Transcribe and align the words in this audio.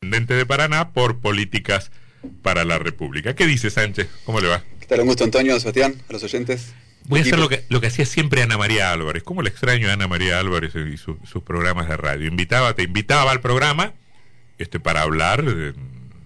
intendente 0.00 0.34
de 0.34 0.46
Paraná 0.46 0.92
por 0.92 1.18
políticas 1.18 1.90
para 2.42 2.64
la 2.64 2.78
República. 2.78 3.34
¿Qué 3.34 3.46
dice 3.46 3.68
Sánchez? 3.70 4.08
¿Cómo 4.24 4.40
le 4.40 4.46
va? 4.48 4.62
¿Qué 4.80 4.86
tal? 4.86 5.00
Un 5.00 5.08
gusto, 5.08 5.24
Antonio, 5.24 5.58
Sebastián, 5.58 5.94
a 6.08 6.12
los 6.12 6.22
oyentes. 6.22 6.72
Voy 7.06 7.20
a 7.20 7.22
hacer 7.22 7.38
lo 7.38 7.48
que, 7.48 7.64
lo 7.68 7.80
que 7.80 7.88
hacía 7.88 8.06
siempre 8.06 8.42
Ana 8.42 8.56
María 8.58 8.92
Álvarez. 8.92 9.22
¿Cómo 9.24 9.42
le 9.42 9.48
extraño 9.48 9.88
a 9.88 9.94
Ana 9.94 10.06
María 10.06 10.38
Álvarez 10.38 10.72
y 10.76 10.96
su- 10.98 11.18
sus 11.30 11.42
programas 11.42 11.88
de 11.88 11.96
radio? 11.96 12.28
Invitaba, 12.28 12.74
te 12.74 12.82
invitaba 12.84 13.32
al 13.32 13.40
programa 13.40 13.92
este, 14.58 14.78
para 14.78 15.02
hablar 15.02 15.42
de, 15.44 15.74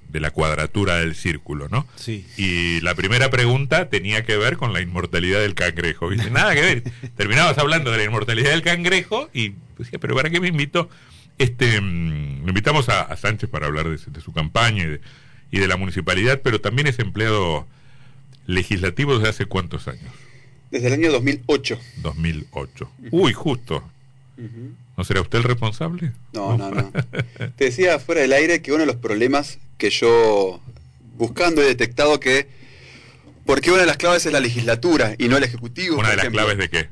de 0.08 0.20
la 0.20 0.30
cuadratura 0.32 0.96
del 0.98 1.14
círculo, 1.14 1.68
¿no? 1.68 1.86
Sí. 1.96 2.26
Y 2.36 2.80
la 2.80 2.94
primera 2.94 3.30
pregunta 3.30 3.88
tenía 3.88 4.24
que 4.24 4.36
ver 4.36 4.56
con 4.58 4.72
la 4.74 4.80
inmortalidad 4.82 5.40
del 5.40 5.54
cangrejo. 5.54 6.10
Dice, 6.10 6.30
nada 6.30 6.54
que 6.54 6.60
ver. 6.62 6.82
Terminabas 7.16 7.56
hablando 7.58 7.90
de 7.90 7.98
la 7.98 8.04
inmortalidad 8.04 8.50
del 8.50 8.62
cangrejo 8.62 9.30
y 9.32 9.54
decía, 9.78 9.98
pero 10.00 10.14
¿para 10.16 10.28
qué 10.30 10.40
me 10.40 10.48
invito? 10.48 10.90
Este, 11.38 11.80
mm, 11.80 12.42
lo 12.42 12.48
invitamos 12.48 12.88
a, 12.88 13.02
a 13.02 13.16
Sánchez 13.16 13.48
para 13.50 13.66
hablar 13.66 13.88
de, 13.88 13.98
su- 13.98 14.12
de 14.12 14.20
su 14.20 14.32
campaña 14.32 14.84
y 14.84 14.86
de, 14.86 15.00
y 15.50 15.58
de 15.58 15.68
la 15.68 15.76
municipalidad, 15.76 16.40
pero 16.42 16.60
también 16.60 16.86
es 16.86 16.98
empleado 16.98 17.66
legislativo 18.46 19.14
desde 19.16 19.28
hace 19.30 19.46
cuántos 19.46 19.88
años? 19.88 20.12
Desde 20.70 20.86
el 20.88 20.94
año 20.94 21.12
2008. 21.12 21.78
2008. 21.98 22.90
Uy, 23.10 23.32
justo. 23.32 23.82
¿No 24.96 25.04
será 25.04 25.20
usted 25.20 25.38
el 25.38 25.44
responsable? 25.44 26.12
No, 26.32 26.56
no, 26.56 26.70
no. 26.70 26.90
Te 27.56 27.64
decía 27.66 27.98
fuera 27.98 28.20
del 28.22 28.32
aire 28.32 28.60
que 28.62 28.72
uno 28.72 28.80
de 28.80 28.86
los 28.86 28.96
problemas 28.96 29.58
que 29.78 29.90
yo, 29.90 30.60
buscando, 31.16 31.62
he 31.62 31.66
detectado 31.66 32.18
que, 32.20 32.48
porque 33.46 33.70
una 33.70 33.80
de 33.80 33.86
las 33.86 33.96
claves 33.98 34.26
es 34.26 34.32
la 34.32 34.40
legislatura 34.40 35.14
y 35.18 35.28
no 35.28 35.36
el 35.36 35.44
ejecutivo. 35.44 35.98
Una 35.98 36.10
de 36.10 36.16
las 36.16 36.24
ejemplo, 36.24 36.42
claves 36.44 36.58
de 36.58 36.68
qué? 36.70 36.88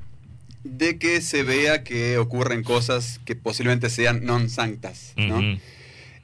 De 0.64 0.98
que 0.98 1.20
se 1.20 1.42
vea 1.42 1.82
que 1.84 2.18
ocurren 2.18 2.62
cosas 2.62 3.20
que 3.24 3.34
posiblemente 3.34 3.90
sean 3.90 4.24
non 4.24 4.48
sanctas, 4.48 5.14
¿no? 5.16 5.40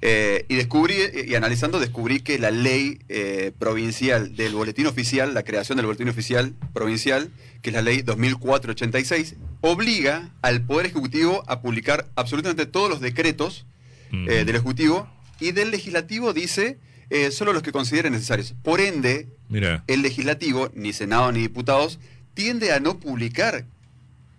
Eh, 0.02 0.44
y 0.48 0.56
descubrí, 0.56 0.94
y 1.26 1.34
analizando, 1.34 1.80
descubrí 1.80 2.20
que 2.20 2.38
la 2.38 2.50
ley 2.50 2.98
eh, 3.08 3.52
provincial 3.58 4.36
del 4.36 4.52
boletín 4.52 4.86
oficial, 4.86 5.32
la 5.32 5.42
creación 5.42 5.76
del 5.76 5.86
boletín 5.86 6.08
oficial 6.10 6.54
provincial, 6.74 7.30
que 7.62 7.70
es 7.70 7.74
la 7.74 7.80
ley 7.80 8.02
2004-86, 8.02 9.36
obliga 9.62 10.34
al 10.42 10.62
Poder 10.62 10.86
Ejecutivo 10.86 11.42
a 11.46 11.62
publicar 11.62 12.06
absolutamente 12.14 12.66
todos 12.66 12.90
los 12.90 13.00
decretos 13.00 13.64
eh, 14.12 14.44
del 14.44 14.50
Ejecutivo 14.50 15.08
y 15.40 15.52
del 15.52 15.70
Legislativo 15.70 16.32
dice 16.32 16.78
solo 17.30 17.52
los 17.52 17.62
que 17.62 17.72
considere 17.72 18.10
necesarios. 18.10 18.54
Por 18.62 18.80
ende, 18.80 19.28
Mira, 19.48 19.84
el 19.86 20.02
Legislativo, 20.02 20.70
ni 20.74 20.92
Senado 20.92 21.30
ni 21.32 21.40
diputados, 21.40 22.00
tiende 22.34 22.72
a 22.72 22.80
no 22.80 22.98
publicar 22.98 23.64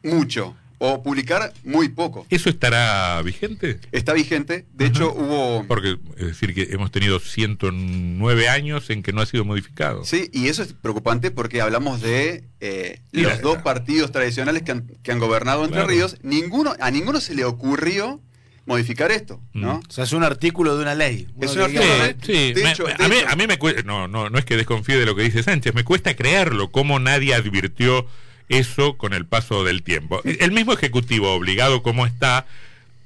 mucho 0.04 0.56
o 0.80 1.02
publicar 1.02 1.54
muy 1.64 1.90
poco. 1.90 2.28
¿eso 2.30 2.50
estará 2.50 3.20
vigente? 3.24 3.80
Está 3.92 4.14
vigente, 4.14 4.66
de 4.74 4.86
Ajá. 4.86 4.94
hecho 4.94 5.12
hubo... 5.12 5.66
Porque 5.68 5.98
es 6.18 6.28
decir 6.28 6.54
que 6.54 6.68
hemos 6.72 6.92
tenido 6.92 7.20
109 7.20 8.48
años 8.50 8.90
en 8.92 9.02
que 9.04 9.12
no 9.12 9.22
ha 9.22 9.26
sido 9.26 9.44
modificado. 9.46 10.06
Sí, 10.06 10.30
y 10.34 10.50
eso 10.50 10.62
es 10.62 10.74
preocupante 10.74 11.32
porque 11.32 11.62
hablamos 11.62 12.02
de 12.02 12.44
eh, 12.62 13.00
los 13.12 13.24
la- 13.26 13.38
dos 13.40 13.56
la- 13.58 13.64
partidos 13.64 14.12
tradicionales 14.12 14.62
que 14.64 14.72
han, 14.72 14.88
que 15.02 15.12
han 15.12 15.20
gobernado 15.20 15.64
Entre 15.64 15.78
Claro. 15.80 15.88
Ríos. 15.90 16.18
Ninguno, 16.22 16.76
a 16.80 16.92
ninguno 16.92 17.22
se 17.22 17.34
le 17.34 17.44
ocurrió 17.46 18.22
modificar 18.68 19.12
esto, 19.12 19.42
¿no? 19.54 19.76
Mm. 19.76 19.84
O 19.88 19.92
sea, 19.92 20.04
es 20.04 20.12
un 20.12 20.24
artículo 20.24 20.76
de 20.76 20.82
una 20.84 20.94
ley. 20.94 21.28
Es 21.42 21.56
un 21.56 21.62
artículo 21.62 21.88
de- 22.04 22.16
Sí, 22.24 22.54
de 22.54 22.70
hecho- 22.72 22.84
me- 22.86 22.94
de 22.94 23.04
a, 23.04 23.08
mí, 23.08 23.16
hecho- 23.16 23.30
a 23.30 23.36
mí 23.36 23.48
me 23.48 23.58
cuesta, 23.58 23.82
no, 23.84 24.08
no, 24.08 24.30
no 24.30 24.38
es 24.38 24.46
que 24.46 24.58
desconfíe 24.58 24.98
de 24.98 25.06
lo 25.06 25.16
que 25.16 25.24
dice 25.24 25.42
Sánchez, 25.42 25.74
me 25.74 25.84
cuesta 25.84 26.16
creerlo, 26.16 26.70
cómo 26.72 27.00
nadie 27.00 27.34
advirtió 27.34 28.06
eso 28.50 28.98
con 28.98 29.14
el 29.14 29.26
paso 29.26 29.64
del 29.64 29.84
tiempo. 29.84 30.22
El 30.24 30.52
mismo 30.52 30.74
Ejecutivo, 30.74 31.34
obligado 31.34 31.84
como 31.84 32.06
está, 32.06 32.46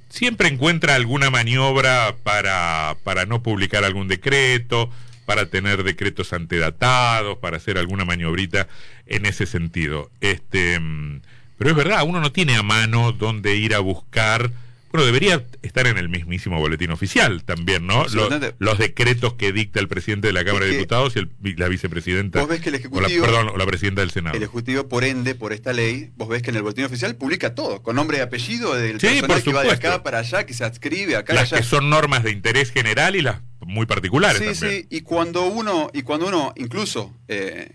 siempre 0.09 0.50
encuentra 0.50 0.95
alguna 0.95 1.30
maniobra 1.30 2.16
para, 2.23 2.97
para 3.03 3.25
no 3.25 3.42
publicar 3.42 3.84
algún 3.84 4.08
decreto, 4.08 4.89
para 5.25 5.45
tener 5.47 5.84
decretos 5.84 6.34
antedatados, 6.34 7.38
para 7.38 7.58
hacer 7.58 7.78
alguna 7.78 8.06
maniobrita 8.06 8.67
en 9.06 9.25
ese 9.25 9.45
sentido. 9.45 10.12
Este, 10.19 10.80
mm, 10.80 11.22
pero 11.57 11.72
es 11.72 11.75
verdad, 11.75 12.03
uno 12.03 12.19
no 12.19 12.31
tiene 12.31 12.56
a 12.56 12.63
mano 12.63 13.12
dónde 13.12 13.56
ir 13.56 13.75
a 13.75 13.80
buscar. 13.80 14.51
Bueno, 14.91 15.06
debería 15.06 15.46
estar 15.62 15.88
en 15.88 15.97
el 15.97 16.09
mismísimo 16.09 16.59
boletín 16.59 16.91
oficial 16.91 17.44
también, 17.44 17.88
¿no? 17.88 18.06
Los, 18.59 18.78
decretos 18.78 19.34
que 19.35 19.52
dicta 19.53 19.79
el 19.79 19.88
presidente 19.88 20.28
de 20.28 20.34
la 20.34 20.44
Cámara 20.44 20.66
de 20.66 20.72
Es 20.72 20.75
que- 20.75 20.79
Diputados 20.79 21.16
y 21.16 21.19
el- 21.19 21.31
la 21.57 21.68
vicepresidenta. 21.69 22.40
Vos 22.41 22.50
ves 22.50 22.59
que 22.62 22.69
el 22.69 22.75
o 22.75 23.00
la, 23.01 23.07
Ejecutivo- 23.07 23.25
perdón, 23.25 23.50
o 23.50 23.57
la 23.57 23.66
presidenta 23.66 24.01
del 24.01 24.12
Senado. 24.12 24.35
El 24.35 24.44
Ejecutivo, 24.44 24.88
por 24.90 25.03
ende, 25.03 25.35
por 25.35 25.53
esta 25.53 25.72
ley, 25.74 26.12
vos 26.18 26.28
ves 26.28 26.41
que 26.41 26.50
en 26.50 26.57
el 26.57 26.62
boletín 26.63 26.84
oficial 26.85 27.16
publica 27.16 27.56
todo, 27.56 27.81
con 27.84 27.96
nombre 27.96 28.18
y 28.18 28.22
apellido 28.22 28.74
del 28.75 29.00
Sí, 29.00 29.07
personal 29.07 29.28
por 29.28 29.44
que 29.44 29.53
va 29.53 29.63
de 29.63 29.72
acá 29.72 30.03
para 30.03 30.19
allá, 30.19 30.46
que 30.46 30.53
se 30.53 30.63
adscribe 30.66 31.16
acá 31.16 31.34
las 31.34 31.51
allá. 31.53 31.62
que 31.62 31.68
son 31.68 31.90
normas 31.90 32.24
de 32.24 32.31
interés 32.31 32.72
general 32.72 33.16
y 33.16 33.22
las 33.22 33.41
muy 33.62 33.85
particulares 33.85 34.40
Sí, 34.40 34.59
también. 34.59 34.81
sí, 34.81 34.88
y 34.90 35.01
cuando 35.01 35.46
uno, 35.46 35.90
y 35.94 36.01
cuando 36.01 36.28
uno 36.28 36.53
incluso 36.57 37.16
eh, 37.28 37.72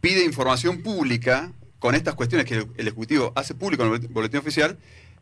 pide 0.00 0.24
información 0.24 0.82
pública 0.82 1.52
con 1.78 1.94
estas 1.94 2.14
cuestiones 2.14 2.44
que 2.46 2.54
el, 2.56 2.66
el 2.76 2.88
Ejecutivo 2.88 3.32
hace 3.36 3.54
público 3.54 3.84
en 3.86 3.94
el 3.94 4.08
boletín 4.08 4.40
oficial, 4.40 4.76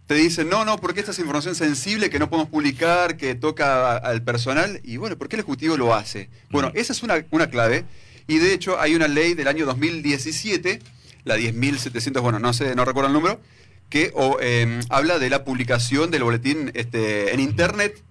te 0.06 0.15
dicen, 0.15 0.49
no, 0.49 0.65
no, 0.65 0.77
porque 0.78 1.00
esta 1.00 1.12
es 1.12 1.19
información 1.19 1.55
sensible 1.55 2.11
que 2.11 2.19
no 2.19 2.31
podemos 2.31 2.49
publicar, 2.50 3.17
que 3.17 3.34
toca 3.34 3.93
a- 3.93 3.97
al 3.97 4.22
personal, 4.22 4.81
y 4.84 4.97
bueno, 4.99 5.17
¿por 5.19 5.28
qué 5.28 5.37
el 5.37 5.41
Ejecutivo 5.41 5.77
lo 5.77 5.94
hace? 5.94 6.28
Bueno, 6.50 6.71
esa 6.75 6.93
es 6.93 7.03
una, 7.03 7.25
una 7.31 7.49
clave, 7.50 7.84
y 8.28 8.39
de 8.39 8.53
hecho 8.55 8.78
hay 8.81 8.94
una 8.94 9.09
ley 9.09 9.34
del 9.34 9.49
año 9.49 9.67
2017, 9.67 10.81
la 11.25 11.37
10.700, 11.37 12.21
bueno, 12.22 12.39
no 12.39 12.53
sé, 12.53 12.75
no 12.77 12.84
recuerdo 12.84 13.09
el 13.09 13.15
número, 13.15 13.41
que 13.89 14.11
o, 14.15 14.39
eh, 14.41 14.81
habla 14.91 15.19
de 15.19 15.31
la 15.31 15.44
publicación 15.44 16.11
del 16.11 16.23
boletín 16.25 16.71
este, 16.75 17.33
en 17.34 17.41
Internet 17.41 18.03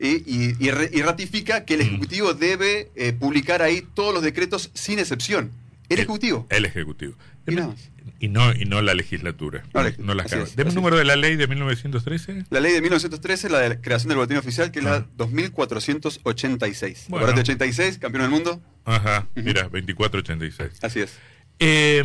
y, 0.00 0.08
y- 0.32 0.56
y 0.58 0.70
re- 0.70 0.90
y 0.92 1.02
ratifica 1.02 1.64
que 1.64 1.74
el 1.74 1.80
Mm. 1.80 1.82
Ejecutivo 1.86 2.34
debe 2.34 2.90
eh, 2.96 3.12
publicar 3.12 3.62
ahí 3.62 3.84
todos 3.94 4.14
los 4.14 4.22
decretos 4.22 4.70
sin 4.74 4.98
excepción. 5.00 5.50
El 5.88 5.98
Ejecutivo. 5.98 6.46
El 6.50 6.64
Ejecutivo. 6.66 7.14
Y 7.46 7.54
nada 7.54 7.68
más. 7.68 7.78
Y 8.20 8.28
no, 8.28 8.52
y 8.52 8.64
no 8.64 8.82
la 8.82 8.94
legislatura. 8.94 9.62
No, 9.74 9.82
No, 9.82 9.88
la- 9.88 9.94
no 9.98 10.14
las 10.14 10.32
es, 10.32 10.56
Deme 10.56 10.68
así 10.68 10.76
número 10.76 10.96
de 10.96 11.04
la 11.04 11.16
ley 11.16 11.36
de 11.36 11.46
1913. 11.46 12.44
La 12.50 12.60
ley 12.60 12.72
de 12.72 12.80
1913, 12.80 13.48
la 13.50 13.58
de 13.60 13.68
la 13.70 13.80
creación 13.80 14.08
del 14.08 14.16
boletín 14.18 14.36
oficial, 14.36 14.70
que 14.70 14.80
es 14.80 14.86
Ah. 14.86 14.90
la 14.90 15.06
2486. 15.16 17.06
Bueno. 17.08 17.26
Bueno. 17.26 17.40
86, 17.40 17.98
campeón 17.98 18.22
del 18.22 18.30
mundo. 18.30 18.60
Ajá, 18.84 19.26
mira, 19.34 19.62
2486. 19.64 20.72
Así 20.82 21.00
es. 21.00 21.12
Eh, 21.58 22.02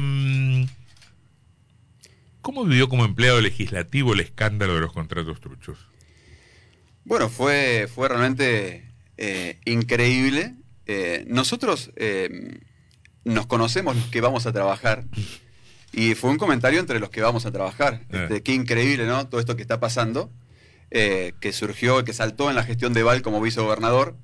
¿Cómo 2.42 2.66
vivió 2.66 2.90
como 2.90 3.06
empleado 3.06 3.40
legislativo 3.40 4.14
el 4.14 4.20
escándalo 4.20 4.76
de 4.76 4.82
los 4.82 4.92
contratos 4.92 5.40
truchos? 5.40 5.78
Bueno, 7.06 7.30
fue, 7.30 7.88
fue 7.94 8.10
realmente 8.10 8.90
eh, 9.18 9.60
increíble. 9.66 10.54
Eh, 10.86 11.24
nosotros 11.28 11.92
eh, 11.96 12.60
nos 13.24 13.46
conocemos 13.48 13.96
los 13.96 14.06
que 14.08 14.20
vamos 14.22 14.46
a 14.46 14.52
trabajar. 14.52 15.06
Y 15.94 16.16
fue 16.16 16.32
un 16.32 16.38
comentario 16.38 16.80
entre 16.80 17.00
los 17.00 17.10
que 17.12 17.22
vamos 17.22 17.46
a 17.46 17.52
trabajar. 17.52 18.02
Eh. 18.12 18.24
Este, 18.24 18.42
qué 18.44 18.54
increíble, 18.54 19.06
¿no? 19.06 19.28
Todo 19.28 19.40
esto 19.40 19.56
que 19.56 19.62
está 19.62 19.80
pasando. 19.80 20.30
eh, 20.96 21.34
que 21.40 21.54
surgió, 21.54 22.04
que 22.04 22.14
saltó 22.14 22.50
en 22.50 22.56
la 22.56 22.64
gestión 22.64 22.94
de 22.94 23.02
Val 23.04 23.22
como 23.24 23.42
vicegobernador. 23.42 24.16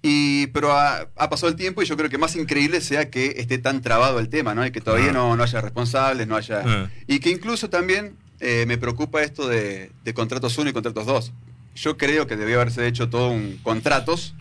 Y, 0.00 0.46
pero 0.48 0.72
ha, 0.72 1.08
ha 1.16 1.28
pasado 1.30 1.48
el 1.48 1.56
tiempo 1.56 1.82
y 1.82 1.86
yo 1.86 1.96
creo 1.96 2.08
que 2.10 2.18
más 2.18 2.34
increíble 2.34 2.80
sea 2.80 3.10
que 3.10 3.34
esté 3.36 3.58
tan 3.58 3.82
trabado 3.82 4.18
el 4.18 4.28
tema, 4.28 4.54
¿no? 4.54 4.64
Y 4.66 4.70
que 4.72 4.80
todavía 4.80 5.10
Ah. 5.10 5.12
no, 5.12 5.36
no 5.36 5.42
haya 5.42 5.60
responsables, 5.60 6.26
no 6.26 6.36
haya... 6.36 6.62
Ah. 6.66 6.90
Y 7.06 7.20
que 7.20 7.30
incluso 7.30 7.68
también 7.70 8.16
eh, 8.40 8.64
me 8.66 8.78
preocupa 8.78 9.22
esto 9.22 9.46
de, 9.46 9.92
de 10.02 10.14
contratos 10.14 10.56
1 10.58 10.70
y 10.70 10.72
contratos 10.72 11.06
2. 11.06 11.32
Yo 11.74 11.96
creo 11.96 12.26
que 12.26 12.36
debió 12.36 12.56
haberse 12.60 12.86
hecho 12.86 13.08
todo 13.08 13.30
un 13.30 13.58
contratos 13.62 14.34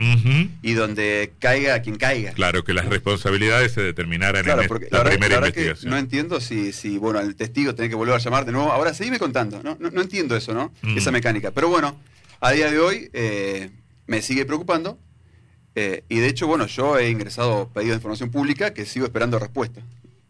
y 0.62 0.74
donde 0.74 1.32
caiga 1.40 1.82
quien 1.82 1.96
caiga. 1.96 2.34
Claro, 2.34 2.64
que 2.66 2.74
las 2.74 2.86
responsabilidades 2.88 3.72
se 3.72 3.82
determinaran 3.82 4.44
Claro, 4.44 4.64
en 4.64 4.68
porque 4.68 4.88
la, 4.92 4.98
la, 4.98 5.04
verdad, 5.06 5.12
primera 5.18 5.36
la 5.36 5.40
verdad 5.42 5.54
que 5.54 5.60
investigación. 5.62 5.92
no 5.92 5.98
entiendo 5.98 6.42
si, 6.42 6.74
si, 6.74 6.98
bueno, 6.98 7.20
al 7.20 7.36
testigo 7.36 7.74
tiene 7.74 7.88
que 7.90 7.96
volver 7.96 8.16
a 8.16 8.18
llamar 8.18 8.44
de 8.46 8.52
nuevo. 8.52 8.72
Ahora 8.72 8.94
seguime 8.94 9.18
contando. 9.18 9.64
No, 9.64 9.78
no, 9.80 9.90
no 9.92 10.02
entiendo 10.02 10.36
eso, 10.36 10.54
¿no? 10.54 10.74
Mm. 10.82 10.98
Esa 10.98 11.12
mecánica. 11.12 11.52
Pero 11.52 11.70
bueno, 11.70 11.98
a 12.42 12.52
día 12.52 12.70
de 12.70 12.80
hoy 12.80 13.10
eh, 13.14 13.70
me 14.08 14.22
sigue 14.22 14.46
preocupando. 14.46 15.00
eh, 15.76 16.04
y 16.10 16.18
de 16.20 16.28
hecho, 16.28 16.48
bueno, 16.48 16.68
yo 16.68 16.98
he 16.98 17.10
ingresado 17.10 17.70
pedido 17.74 17.92
de 17.92 17.96
información 17.98 18.30
pública 18.30 18.74
que 18.74 18.86
sigo 18.86 19.06
esperando 19.06 19.40
respuesta. 19.40 19.82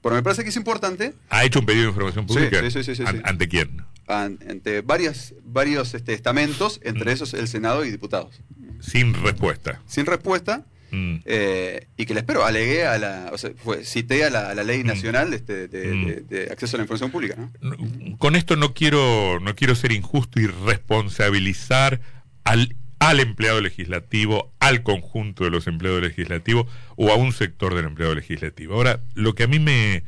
Pero 0.03 0.15
me 0.15 0.21
parece 0.23 0.43
que 0.43 0.49
es 0.49 0.55
importante 0.55 1.13
¿Ha 1.29 1.45
hecho 1.45 1.59
un 1.59 1.65
pedido 1.65 1.83
de 1.85 1.89
información 1.89 2.27
pública? 2.27 2.59
sí, 2.61 2.71
sí, 2.71 2.83
sí, 2.83 2.95
sí, 2.95 3.03
¿An- 3.05 3.17
sí. 3.17 3.21
¿Ante 3.25 3.47
quién? 3.47 3.81
An- 4.11 4.39
ante 4.49 4.81
varias, 4.81 5.33
varios 5.43 5.93
este, 5.93 6.13
estamentos, 6.13 6.79
entre 6.83 7.11
Mm. 7.11 7.13
esos 7.13 7.33
el 7.33 7.47
Senado 7.47 7.85
y 7.85 7.91
diputados. 7.91 8.41
Sin 8.79 9.13
respuesta. 9.13 9.81
Sin 9.87 10.05
respuesta. 10.05 10.65
Mm. 10.93 11.19
eh, 11.23 11.87
y 11.95 12.05
que 12.05 12.13
le 12.13 12.19
espero, 12.19 12.43
alegué 12.45 12.85
a 12.85 12.97
la, 12.97 13.29
o 13.31 13.37
sea, 13.37 13.51
fue, 13.55 13.85
cité 13.85 14.25
a 14.25 14.29
la, 14.29 14.49
a 14.49 14.55
la 14.55 14.63
ley 14.65 14.83
Mm. 14.83 14.87
nacional 14.87 15.33
este, 15.33 15.69
de, 15.69 15.87
Mm. 15.93 16.05
de- 16.05 16.21
de 16.21 16.51
acceso 16.51 16.75
a 16.75 16.79
la 16.79 16.83
información 16.83 17.11
pública. 17.11 17.37
¿no? 17.61 17.69
No, 17.77 18.17
Con 18.17 18.35
esto 18.35 18.57
no 18.57 18.73
quiero, 18.73 19.39
no 19.39 19.55
quiero 19.55 19.73
ser 19.75 19.93
injusto 19.93 20.41
y 20.41 20.47
responsabilizar 20.47 22.01
al, 22.43 22.75
al 22.99 23.19
empleado 23.21 23.61
legislativo, 23.61 24.51
al 24.59 24.83
conjunto 24.83 25.43
de 25.45 25.49
los 25.51 25.67
empleados 25.67 26.01
legislativos 26.01 26.67
o 26.97 27.09
a 27.11 27.15
un 27.15 27.31
sector 27.31 27.73
del 27.75 27.85
empleado 27.85 28.13
legislativo. 28.15 28.73
Ahora, 28.75 29.01
lo 29.15 29.33
que 29.33 29.43
a 29.43 29.47
mí 29.47 29.59
me, 29.59 30.03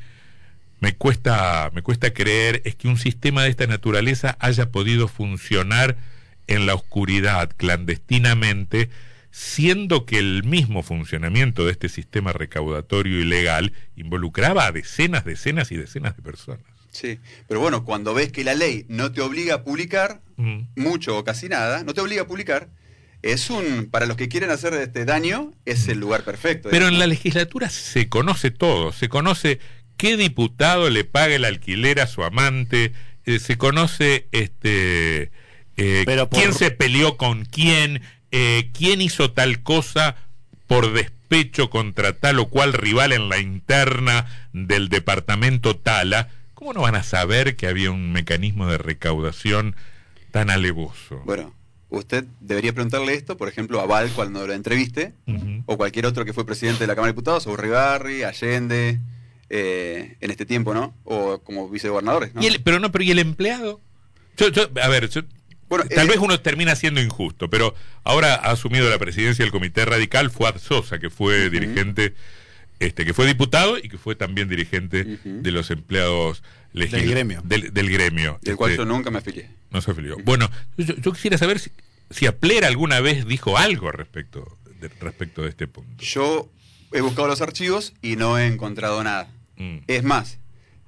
me 0.84 0.98
cuesta, 0.98 1.72
me 1.74 1.82
cuesta 1.82 2.14
creer 2.14 2.62
es 2.66 2.76
que 2.76 2.90
un 2.90 2.98
sistema 2.98 3.44
de 3.44 3.50
esta 3.50 3.66
naturaleza 3.68 4.36
haya 4.42 4.70
podido 4.70 5.08
funcionar 5.08 5.96
en 6.48 6.66
la 6.66 6.74
oscuridad, 6.76 7.50
clandestinamente, 7.56 8.90
siendo 9.32 10.06
que 10.06 10.20
el 10.20 10.44
mismo 10.44 10.84
funcionamiento 10.84 11.64
de 11.66 11.72
este 11.72 11.88
sistema 11.88 12.34
recaudatorio 12.34 13.22
ilegal 13.22 13.72
involucraba 13.96 14.66
a 14.66 14.74
decenas, 14.74 15.24
decenas 15.24 15.72
y 15.72 15.78
decenas 15.78 16.18
de 16.18 16.22
personas. 16.22 16.66
Sí, 16.92 17.18
pero 17.48 17.62
bueno, 17.62 17.86
cuando 17.86 18.14
ves 18.14 18.34
que 18.34 18.44
la 18.44 18.54
ley 18.54 18.86
no 18.90 19.14
te 19.14 19.22
obliga 19.22 19.56
a 19.56 19.64
publicar, 19.64 20.22
Mm. 20.36 20.64
mucho 20.76 21.18
o 21.18 21.24
casi 21.24 21.48
nada, 21.48 21.84
no 21.86 21.94
te 21.94 22.02
obliga 22.02 22.24
a 22.24 22.28
publicar, 22.28 22.68
es 23.22 23.50
un, 23.50 23.88
para 23.90 24.06
los 24.06 24.18
que 24.18 24.28
quieren 24.28 24.50
hacer 24.50 24.74
este 24.74 25.06
daño, 25.06 25.54
es 25.64 25.88
el 25.88 26.00
lugar 26.00 26.26
perfecto. 26.26 26.68
Pero 26.70 26.90
en 26.90 27.00
la 27.00 27.08
legislatura 27.08 27.70
se 27.70 28.10
conoce 28.10 28.52
todo, 28.52 28.92
se 28.92 29.08
conoce 29.08 29.60
qué 29.98 30.18
diputado 30.18 30.90
le 30.90 31.04
paga 31.04 31.36
el 31.36 31.46
alquiler 31.46 32.00
a 32.00 32.08
su 32.08 32.24
amante, 32.24 32.94
eh, 33.26 33.40
se 33.40 33.58
conoce 33.58 34.28
este 34.32 35.32
eh, 35.78 36.04
Pero 36.06 36.30
por- 36.30 36.40
quién 36.40 36.54
se 36.54 36.72
peleó 36.72 37.18
con 37.18 37.46
quién, 37.46 38.02
eh, 38.32 38.70
quién 38.74 39.02
hizo 39.02 39.32
tal 39.32 39.64
cosa 39.64 40.16
por 40.68 40.94
despecho 40.94 41.70
contra 41.70 42.14
tal 42.14 42.40
o 42.40 42.48
cual 42.50 42.74
rival 42.74 43.12
en 43.12 43.30
la 43.30 43.40
interna 43.40 44.26
del 44.54 44.90
departamento 44.90 45.76
Tala. 45.76 46.30
¿Cómo 46.54 46.74
no 46.74 46.82
van 46.82 46.96
a 46.96 47.04
saber 47.04 47.56
que 47.56 47.68
había 47.68 47.92
un 47.92 48.12
mecanismo 48.12 48.68
de 48.68 48.78
recaudación 48.78 49.76
tan 50.32 50.50
alevoso? 50.50 51.22
Bueno, 51.26 51.54
usted 51.90 52.26
debería 52.40 52.74
preguntarle 52.74 53.14
esto, 53.16 53.36
por 53.38 53.50
ejemplo, 53.50 53.82
a 53.82 53.86
Val 53.86 54.10
cuando 54.16 54.46
lo 54.48 54.54
entreviste, 54.54 55.14
o 55.66 55.78
cualquier 55.78 56.06
otro 56.06 56.24
que 56.26 56.34
fue 56.34 56.46
presidente 56.46 56.82
de 56.82 56.88
la 56.88 56.96
Cámara 56.96 57.10
de 57.12 57.14
Diputados, 57.14 57.48
o 57.48 57.52
Urribarri, 57.52 58.24
Allende, 58.24 59.00
eh, 59.56 60.18
en 60.20 60.32
este 60.32 60.46
tiempo, 60.48 60.74
¿no? 60.74 60.96
O 61.04 61.38
como 61.44 61.70
vicegobernadores, 61.70 62.34
¿no? 62.34 62.42
¿Y 62.42 62.48
el- 62.48 62.62
pero 62.64 62.80
no, 62.80 62.92
pero 62.92 63.04
¿y 63.04 63.12
el 63.12 63.20
empleado? 63.20 63.80
Yo, 64.36 64.48
yo- 64.50 64.68
a 64.82 64.88
ver, 64.88 65.10
yo- 65.10 65.22
Bueno, 65.70 65.86
tal 65.94 66.08
eh, 66.08 66.10
vez 66.10 66.18
uno 66.20 66.40
termina 66.40 66.76
siendo 66.76 67.00
injusto, 67.02 67.50
pero 67.52 67.76
ahora 68.04 68.34
ha 68.34 68.50
asumido 68.52 68.90
la 68.90 68.98
presidencia 68.98 69.46
del 69.46 69.52
Comité 69.52 69.86
Radical 69.86 70.32
Fuad 70.32 70.58
Sosa, 70.58 70.98
que 70.98 71.12
fue 71.12 71.52
dirigente, 71.52 72.16
este, 72.80 73.06
que 73.06 73.14
fue 73.14 73.28
diputado 73.28 73.78
y 73.78 73.90
que 73.90 73.98
fue 74.00 74.16
también 74.16 74.50
dirigente 74.50 75.04
de 75.24 75.52
los 75.52 75.70
empleados 75.70 76.42
Del 76.74 76.90
gremio. 77.08 77.42
Del, 77.46 77.72
del 77.74 77.90
gremio. 77.92 78.40
del 78.42 78.56
cual 78.56 78.72
Este, 78.72 78.82
yo 78.84 78.86
nunca 78.86 79.12
me 79.12 79.20
afilié. 79.20 79.50
no 79.70 79.82
se 79.82 79.92
afilió. 79.92 80.18
Bueno, 80.26 80.50
yo, 80.78 80.96
yo 80.96 81.12
quisiera 81.14 81.38
saber 81.38 81.60
si, 81.60 81.70
si 82.10 82.26
Apler 82.26 82.66
alguna 82.66 83.00
vez 83.02 83.28
dijo 83.28 83.56
algo 83.58 83.92
respecto 83.92 84.58
de, 84.82 84.90
respecto 85.00 85.44
de 85.44 85.50
este 85.50 85.68
punto. 85.68 86.04
Yo 86.04 86.50
he 86.92 87.02
buscado 87.02 87.28
los 87.28 87.42
archivos 87.42 87.94
y 88.02 88.16
no 88.16 88.38
he 88.40 88.48
encontrado 88.48 89.04
nada. 89.04 89.30
Mm. 89.58 89.78
Es 89.88 90.04
más, 90.04 90.40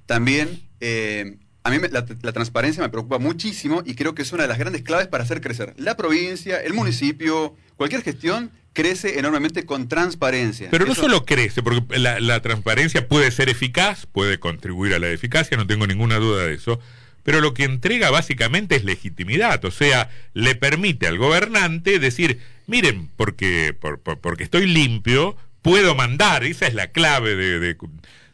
también 0.06 0.62
eh, 0.80 1.36
a 1.64 1.70
mí 1.70 1.78
me- 1.78 1.88
la, 1.88 2.04
la 2.22 2.32
transparencia 2.32 2.82
me 2.82 2.88
preocupa 2.88 3.18
muchísimo 3.18 3.82
y 3.84 3.94
creo 3.94 4.14
que 4.14 4.22
es 4.22 4.32
una 4.32 4.42
de 4.44 4.48
las 4.48 4.58
grandes 4.58 4.82
claves 4.82 5.08
para 5.08 5.24
hacer 5.24 5.40
crecer. 5.40 5.74
La 5.76 5.96
provincia, 5.96 6.60
el 6.60 6.74
municipio, 6.74 7.56
cualquier 7.76 8.02
gestión 8.02 8.50
crece 8.72 9.18
enormemente 9.18 9.64
con 9.64 9.88
transparencia. 9.88 10.68
Pero 10.70 10.84
no 10.86 10.94
solo 10.94 11.24
crece, 11.24 11.62
porque 11.62 11.98
la, 11.98 12.20
la 12.20 12.40
transparencia 12.42 13.08
puede 13.08 13.30
ser 13.30 13.48
eficaz, 13.48 14.06
puede 14.06 14.38
contribuir 14.38 14.92
a 14.94 14.98
la 14.98 15.08
eficacia, 15.08 15.56
no 15.56 15.66
tengo 15.66 15.86
ninguna 15.86 16.16
duda 16.16 16.44
de 16.44 16.54
eso, 16.54 16.78
pero 17.22 17.40
lo 17.40 17.54
que 17.54 17.64
entrega 17.64 18.10
básicamente 18.10 18.76
es 18.76 18.84
legitimidad, 18.84 19.64
o 19.64 19.70
sea, 19.70 20.10
le 20.34 20.54
permite 20.56 21.06
al 21.06 21.16
gobernante 21.18 21.98
decir, 21.98 22.38
miren, 22.66 23.08
porque, 23.16 23.72
por- 23.72 23.98
por- 23.98 24.18
porque 24.20 24.44
estoy 24.44 24.66
limpio, 24.66 25.36
puedo 25.62 25.94
mandar, 25.94 26.44
esa 26.44 26.66
es 26.66 26.74
la 26.74 26.88
clave 26.92 27.34
de, 27.34 27.58
de- 27.58 27.76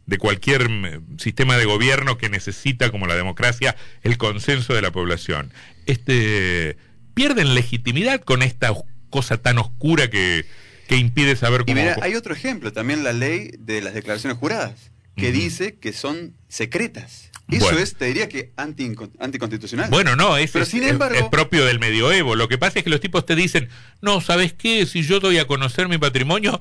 de 0.06 0.19
cualquier 0.19 0.69
mm, 0.69 1.19
sistema 1.19 1.56
de 1.56 1.64
gobierno 1.64 2.19
que 2.19 2.28
necesita, 2.28 2.90
como 2.90 3.06
la 3.06 3.14
democracia, 3.14 3.76
el 4.02 4.19
consenso 4.19 4.75
de 4.75 4.82
la 4.82 4.90
población. 4.90 5.52
Este, 5.87 6.76
pierden 7.14 7.54
legitimidad 7.54 8.20
con 8.22 8.43
esta 8.43 8.72
os- 8.72 8.84
cosa 9.10 9.37
tan 9.37 9.58
oscura 9.58 10.08
que, 10.10 10.44
que 10.88 10.96
impide 10.96 11.37
saber 11.37 11.62
Y 11.62 11.64
cómo... 11.66 11.76
mira, 11.76 11.96
hay 12.02 12.14
otro 12.14 12.34
ejemplo, 12.34 12.72
también 12.72 13.04
la 13.04 13.12
ley 13.12 13.50
de 13.58 13.81
las 13.82 13.94
declaraciones 13.94 14.38
juradas, 14.38 14.90
que 15.16 15.31
dice 15.31 15.75
que 15.75 15.93
son 15.93 16.34
secretas. 16.48 17.31
Eso 17.50 17.66
Bueno. 17.66 17.81
es, 17.81 17.96
te 17.96 18.06
diría 18.06 18.28
que 18.31 18.52
anti, 18.56 18.90
anticonstitucional. 19.19 19.90
Bueno, 19.90 20.16
no, 20.16 20.38
es, 20.38 20.50
Pero 20.52 20.62
es- 20.62 20.70
sin 20.70 20.84
es- 20.84 20.90
embargo- 20.93 21.19
es 21.19 21.25
propio 21.28 21.66
del 21.66 21.78
medioevo. 21.81 22.34
Lo 22.34 22.48
que 22.48 22.56
pasa 22.56 22.78
es 22.78 22.84
que 22.84 22.90
los 22.90 23.00
tipos 23.00 23.26
te 23.26 23.34
dicen, 23.37 23.69
no, 24.00 24.22
¿sabes 24.22 24.55
qué? 24.55 24.87
Si 24.87 25.02
yo 25.02 25.20
doy 25.20 25.37
a 25.38 25.46
conocer 25.46 25.88
mi 25.88 25.98
patrimonio, 25.98 26.58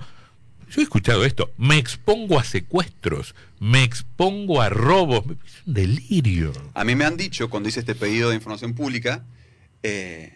yo 0.71 0.81
he 0.81 0.83
escuchado 0.83 1.23
esto, 1.25 1.51
me 1.57 1.77
expongo 1.77 2.39
a 2.39 2.43
secuestros, 2.43 3.35
me 3.59 3.83
expongo 3.83 4.61
a 4.61 4.69
robos, 4.69 5.23
es 5.45 5.61
un 5.67 5.73
delirio. 5.73 6.51
A 6.73 6.83
mí 6.83 6.95
me 6.95 7.05
han 7.05 7.17
dicho, 7.17 7.49
cuando 7.49 7.69
hice 7.69 7.81
este 7.81 7.93
pedido 7.95 8.29
de 8.29 8.35
información 8.35 8.73
pública, 8.73 9.23
eh, 9.83 10.33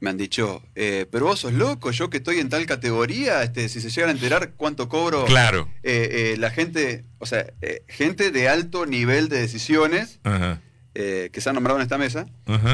me 0.00 0.10
han 0.10 0.18
dicho, 0.18 0.62
eh, 0.74 1.06
pero 1.10 1.26
vos 1.26 1.40
sos 1.40 1.52
loco, 1.54 1.90
yo 1.90 2.10
que 2.10 2.18
estoy 2.18 2.38
en 2.38 2.50
tal 2.50 2.66
categoría, 2.66 3.42
este, 3.42 3.68
si 3.70 3.80
se 3.80 3.88
llegan 3.88 4.10
a 4.10 4.12
enterar 4.12 4.52
cuánto 4.56 4.88
cobro 4.90 5.24
Claro. 5.24 5.70
eh, 5.82 6.36
la 6.38 6.50
gente, 6.50 7.04
o 7.18 7.26
sea, 7.26 7.46
gente 7.88 8.30
de 8.30 8.48
alto 8.48 8.84
nivel 8.84 9.28
de 9.30 9.40
decisiones 9.40 10.20
Ajá, 10.24 10.60
eh, 10.94 11.30
que 11.32 11.40
se 11.40 11.48
han 11.48 11.54
nombrado 11.54 11.78
en 11.78 11.82
esta 11.82 11.96
mesa, 11.98 12.26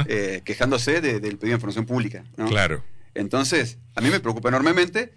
eh, 0.08 0.42
quejándose 0.44 1.00
de- 1.00 1.20
del 1.20 1.38
pedido 1.38 1.50
de 1.50 1.54
información 1.54 1.86
pública. 1.86 2.24
¿no? 2.36 2.48
claro. 2.48 2.82
Entonces, 3.14 3.78
a 3.96 4.00
mí 4.00 4.08
me 4.10 4.20
preocupa 4.20 4.48
enormemente, 4.50 5.12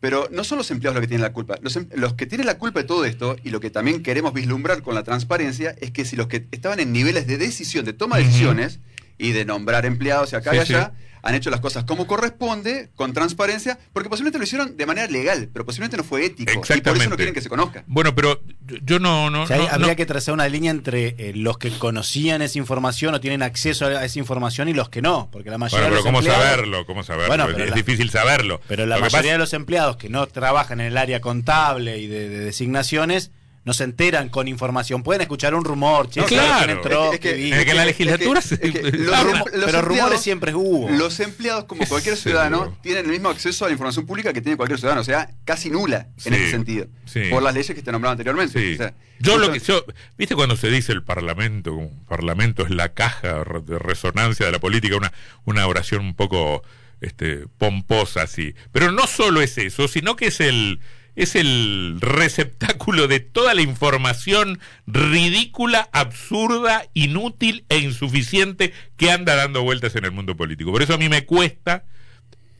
pero 0.00 0.28
no 0.30 0.44
son 0.44 0.58
los 0.58 0.70
empleados 0.70 0.94
los 0.96 1.02
que 1.02 1.08
tienen 1.08 1.22
la 1.22 1.32
culpa. 1.32 1.56
Los, 1.60 1.76
em- 1.76 1.88
los 1.94 2.14
que 2.14 2.26
tienen 2.26 2.46
la 2.46 2.58
culpa 2.58 2.80
de 2.80 2.86
todo 2.86 3.04
esto, 3.04 3.36
y 3.44 3.50
lo 3.50 3.60
que 3.60 3.70
también 3.70 4.02
queremos 4.02 4.32
vislumbrar 4.32 4.82
con 4.82 4.94
la 4.94 5.02
transparencia, 5.04 5.76
es 5.80 5.90
que 5.90 6.04
si 6.04 6.16
los 6.16 6.26
que 6.26 6.46
estaban 6.50 6.80
en 6.80 6.92
niveles 6.92 7.26
de 7.26 7.36
decisión, 7.38 7.84
de 7.84 7.92
toma 7.92 8.16
de 8.16 8.24
decisiones, 8.24 8.80
y 9.20 9.32
de 9.32 9.44
nombrar 9.44 9.84
empleados 9.86 10.32
y 10.32 10.36
acá 10.36 10.54
y 10.54 10.58
allá, 10.58 10.92
sí. 10.96 11.04
han 11.22 11.34
hecho 11.34 11.50
las 11.50 11.60
cosas 11.60 11.84
como 11.84 12.06
corresponde, 12.06 12.88
con 12.94 13.12
transparencia, 13.12 13.78
porque 13.92 14.08
posiblemente 14.08 14.38
lo 14.38 14.44
hicieron 14.44 14.76
de 14.76 14.86
manera 14.86 15.06
legal, 15.08 15.50
pero 15.52 15.66
posiblemente 15.66 15.96
no 15.98 16.04
fue 16.04 16.24
ético. 16.24 16.50
Y 16.50 16.54
por 16.54 16.64
eso 16.64 16.72
Exactamente. 16.72 17.08
no 17.10 17.16
quieren 17.16 17.34
que 17.34 17.42
se 17.42 17.48
conozca. 17.50 17.84
Bueno, 17.86 18.14
pero 18.14 18.42
yo, 18.82 18.98
no... 18.98 19.28
no, 19.28 19.42
O 19.42 19.46
sea, 19.46 19.56
ahí 19.56 19.62
no- 19.66 19.68
habría 19.72 19.88
no- 19.88 19.96
que 19.96 20.06
trazar 20.06 20.32
una 20.32 20.48
línea 20.48 20.70
entre 20.70 21.08
eh, 21.18 21.32
los 21.34 21.58
que 21.58 21.70
conocían 21.70 22.40
esa 22.40 22.58
información 22.58 23.14
o 23.14 23.20
tienen 23.20 23.42
acceso 23.42 23.84
a 23.86 24.04
esa 24.04 24.18
información 24.18 24.68
y 24.68 24.72
los 24.72 24.88
que 24.88 25.02
no, 25.02 25.28
porque 25.30 25.50
la 25.50 25.58
mayoría 25.58 25.88
Bueno, 25.88 25.90
pero 25.90 25.90
de 25.90 25.96
los 25.96 26.04
¿cómo 26.06 26.18
empleados, 26.20 26.44
saberlo? 26.56 26.86
¿Cómo 26.86 27.02
saberlo? 27.04 27.28
Bueno, 27.28 27.44
es 27.44 27.52
pero 27.52 27.64
es 27.64 27.70
la- 27.70 27.76
difícil 27.76 28.08
saberlo. 28.10 28.60
Pero 28.66 28.86
la 28.86 28.96
Lo 28.96 29.02
mayoría 29.02 29.20
pasa- 29.20 29.32
de 29.32 29.38
los 29.38 29.52
empleados 29.52 29.96
que 29.96 30.08
no 30.08 30.26
trabajan 30.26 30.80
en 30.80 30.86
el 30.86 30.96
área 30.96 31.20
contable 31.20 31.98
y 31.98 32.06
de, 32.06 32.28
de 32.30 32.38
designaciones 32.40 33.30
no 33.62 33.74
se 33.74 33.84
enteran 33.84 34.30
con 34.30 34.48
información. 34.48 35.02
Pueden 35.02 35.20
escuchar 35.22 35.54
un 35.54 35.64
rumor, 35.64 36.08
che, 36.08 36.20
No, 36.20 36.28
¿sabes 36.28 36.42
claro. 36.44 36.72
entró? 36.72 37.12
Es 37.12 37.20
que- 37.20 37.34
¿Qué 37.34 37.48
es? 37.50 37.56
Es 37.58 37.64
que 37.64 37.70
en 37.72 37.76
la 37.76 37.82
es 37.82 37.88
legislatura 37.88 38.40
es 38.40 38.48
que- 38.48 38.54
es 38.54 38.60
que 38.72 38.90
se- 38.90 38.96
los 38.98 39.14
habla- 39.14 39.32
rumo- 39.32 39.44
los 39.52 39.64
pero 39.66 39.82
rumores 39.82 40.20
siempre 40.22 40.54
hubo. 40.54 40.88
Los 40.90 41.20
empleados, 41.20 41.64
como 41.64 41.82
¿Qué 41.82 41.88
cualquier 41.88 42.16
ciudadano, 42.16 42.76
tienen 42.82 43.04
el 43.04 43.10
mismo 43.10 43.28
acceso 43.28 43.64
a 43.64 43.68
la 43.68 43.72
información 43.72 44.06
pública 44.06 44.32
que 44.32 44.40
tiene 44.40 44.56
cualquier 44.56 44.78
ciudadano, 44.78 45.02
o 45.02 45.04
sea, 45.04 45.30
casi 45.44 45.68
nula 45.70 46.08
en 46.24 46.32
Sí, 46.34 46.40
ese 46.40 46.50
sentido, 46.50 46.86
sí. 47.04 47.24
por 47.30 47.42
las 47.42 47.52
leyes 47.54 47.74
que 47.76 47.82
te 47.82 47.92
nombraba 47.92 48.12
anteriormente. 48.12 48.58
Sí. 48.58 48.74
O 48.74 48.76
sea, 48.78 48.94
yo 49.18 49.36
lo 49.36 49.52
que 49.52 49.58
yo, 49.60 49.84
viste 50.16 50.34
cuando 50.34 50.56
se 50.56 50.70
dice 50.70 50.92
el 50.92 51.02
parlamento, 51.02 51.72
como 51.74 51.90
parlamento 52.08 52.64
es 52.64 52.70
la 52.70 52.94
caja 52.94 53.44
de 53.44 53.78
resonancia 53.78 54.46
de 54.46 54.52
la 54.52 54.58
política, 54.58 54.96
una 54.96 55.12
una 55.44 55.66
oración 55.66 56.00
un 56.00 56.14
poco 56.14 56.62
este 57.02 57.44
pomposa 57.58 58.22
así. 58.22 58.54
Pero 58.72 58.90
no 58.92 59.06
solo 59.06 59.42
es 59.42 59.58
eso, 59.58 59.86
sino 59.88 60.16
que 60.16 60.26
es 60.28 60.40
el 60.40 60.80
es 61.16 61.34
el 61.36 61.96
receptáculo 62.00 63.08
de 63.08 63.20
toda 63.20 63.54
la 63.54 63.62
información 63.62 64.58
ridícula, 64.86 65.88
absurda, 65.92 66.84
inútil 66.94 67.64
e 67.68 67.78
insuficiente 67.78 68.72
que 68.96 69.10
anda 69.10 69.34
dando 69.36 69.62
vueltas 69.62 69.96
en 69.96 70.04
el 70.04 70.12
mundo 70.12 70.36
político. 70.36 70.72
Por 70.72 70.82
eso 70.82 70.94
a 70.94 70.98
mí 70.98 71.08
me 71.08 71.24
cuesta 71.26 71.84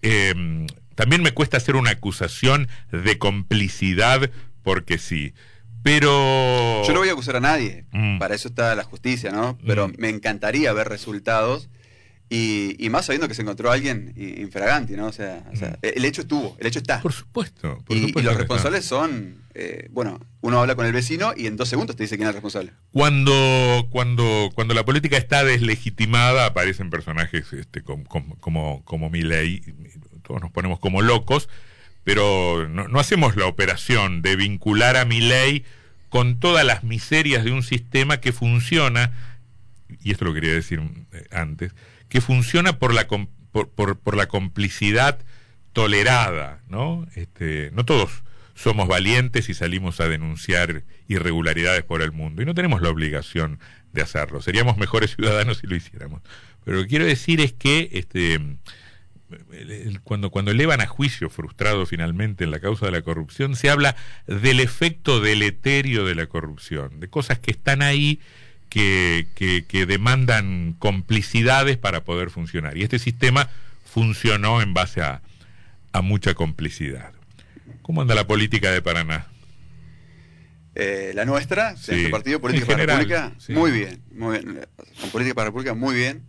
eh, 0.02 0.66
también 0.95 1.23
me 1.23 1.33
cuesta 1.33 1.57
hacer 1.59 1.76
una 1.76 1.90
acusación 1.90 2.69
de 2.90 3.19
complicidad 3.19 4.30
porque 4.62 4.99
sí. 4.99 5.33
Pero. 5.83 6.83
Yo 6.87 6.92
no 6.92 7.00
voy 7.00 7.09
a 7.09 7.12
acusar 7.12 7.37
a 7.37 7.40
nadie, 7.40 7.85
Mm. 7.92 8.19
para 8.19 8.35
eso 8.35 8.49
está 8.49 8.75
la 8.75 8.85
justicia, 8.85 9.30
¿no? 9.30 9.57
Pero 9.66 9.88
Mm. 9.88 9.92
me 9.99 10.09
encantaría 10.11 10.73
ver 10.75 10.88
resultados 10.88 11.69
y, 12.33 12.77
y 12.79 12.89
más 12.91 13.07
sabiendo 13.07 13.27
que 13.29 13.35
se 13.35 13.43
encontró 13.43 13.71
alguien 13.73 14.15
infraganti, 14.17 14.95
¿no? 14.95 15.07
O 15.07 15.13
sea, 15.13 15.45
o 15.53 15.57
sea, 15.57 15.71
Mm. 15.71 15.75
el 15.83 16.05
hecho 16.05 16.21
estuvo, 16.23 16.57
el 16.61 16.67
hecho 16.69 16.79
está. 16.79 17.01
Por 17.01 17.13
supuesto. 17.13 17.83
por 17.85 17.97
y, 17.97 18.01
y 18.01 18.13
los 18.13 18.17
está. 18.25 18.39
responsables 18.39 18.85
son, 18.85 19.43
eh, 19.55 19.89
bueno, 19.91 20.21
uno 20.41 20.61
habla 20.61 20.77
con 20.77 20.87
el 20.87 20.93
vecino 20.93 21.35
y 21.37 21.47
en 21.49 21.57
dos 21.57 21.69
segundos 21.69 21.97
te 21.97 22.05
dice 22.05 22.17
quién 22.17 22.27
es 22.27 22.31
el 22.31 22.35
responsable. 22.35 22.73
Cuando, 22.93 23.89
cuando, 23.91 24.51
cuando 24.55 24.75
la 24.75 24.85
política 24.85 25.17
está 25.17 25.43
deslegitimada, 25.45 26.47
aparecen 26.47 26.89
personajes 26.89 27.53
este, 27.53 27.83
com- 27.83 28.05
com- 28.05 28.37
como, 28.39 28.85
como 28.85 29.11
Milei, 29.11 29.61
todos 30.23 30.41
nos 30.41 30.53
ponemos 30.53 30.79
como 30.79 31.03
locos, 31.03 31.49
pero 32.05 32.69
no, 32.69 32.87
no 32.87 33.01
hacemos 33.01 33.35
la 33.37 33.47
operación 33.47 34.23
de 34.23 34.37
vincular 34.37 34.97
a 34.97 35.05
Milei 35.05 35.65
con 36.09 36.39
todas 36.39 36.65
las 36.65 36.85
miserias 36.85 37.45
de 37.45 37.51
un 37.51 37.63
sistema 37.65 38.21
que 38.21 38.33
funciona, 38.33 39.13
y 40.03 40.13
esto 40.13 40.25
lo 40.25 40.33
quería 40.33 40.53
decir 40.53 40.81
eh, 41.13 41.27
antes, 41.33 41.73
que 42.11 42.21
funciona 42.21 42.79
por 42.79 42.93
la, 42.93 43.07
por, 43.07 43.71
por, 43.71 43.99
por 43.99 44.17
la 44.17 44.26
complicidad 44.26 45.19
tolerada, 45.73 46.61
¿no? 46.69 47.07
Este, 47.14 47.71
no 47.73 47.87
todos 47.87 48.23
somos 48.55 48.88
valientes 48.88 49.49
y 49.49 49.55
salimos 49.55 50.00
a 50.00 50.09
denunciar 50.09 50.83
irregularidades 51.09 51.83
por 51.83 52.02
el 52.02 52.12
mundo 52.12 52.43
y 52.43 52.45
no 52.45 52.55
tenemos 52.55 52.83
la 52.83 52.90
obligación 52.90 53.59
de 53.93 54.02
hacerlo. 54.02 54.43
Seríamos 54.43 54.76
mejores 54.76 55.14
ciudadanos 55.17 55.59
si 55.59 55.67
lo 55.67 55.76
hiciéramos. 55.76 56.21
Pero 56.64 56.76
lo 56.76 56.83
que 56.83 56.88
quiero 56.88 57.07
decir 57.07 57.40
es 57.40 57.55
que 57.55 57.88
este, 57.93 58.38
cuando, 60.05 60.31
cuando 60.31 60.50
elevan 60.50 60.81
a 60.81 60.87
juicio 60.87 61.31
frustrado 61.31 61.87
finalmente 61.87 62.45
en 62.45 62.50
la 62.50 62.61
causa 62.61 62.87
de 62.87 62.93
la 62.93 63.02
corrupción, 63.02 63.57
se 63.57 63.71
habla 63.71 63.97
del 64.26 64.61
efecto 64.61 65.21
deleterio 65.21 66.05
de 66.05 66.17
la 66.17 66.26
corrupción, 66.26 67.00
de 67.00 67.09
cosas 67.09 67.38
que 67.38 67.52
están 67.52 67.81
ahí 67.81 68.21
que, 68.71 69.27
que, 69.69 69.87
demandan 69.87 70.75
complicidades 70.79 71.77
para 71.77 72.05
poder 72.05 72.31
funcionar. 72.31 72.79
Y 72.79 72.83
este 72.83 72.99
sistema 72.99 73.50
funcionó 73.85 74.62
en 74.62 74.73
base 74.73 75.03
a, 75.03 75.21
a 75.93 76.00
mucha 76.00 76.35
complicidad. 76.35 77.12
¿Cómo 77.83 78.00
anda 78.00 78.15
la 78.15 78.27
política 78.27 78.71
de 78.71 78.81
Paraná? 78.81 79.27
Eh, 80.77 81.12
la 81.15 81.25
nuestra, 81.25 81.75
el 81.89 82.11
partido 82.11 82.41
Política 82.41 82.67
para 82.67 82.87
la 82.87 82.97
República, 82.97 83.33
muy 83.49 83.73
bien, 83.73 84.03
muy 84.12 84.39
bien. 84.39 84.67
Con 85.00 85.11
Política 85.11 85.35
para 85.35 85.45
la 85.47 85.50
República, 85.50 85.75
muy 85.75 85.95
bien. 85.95 86.23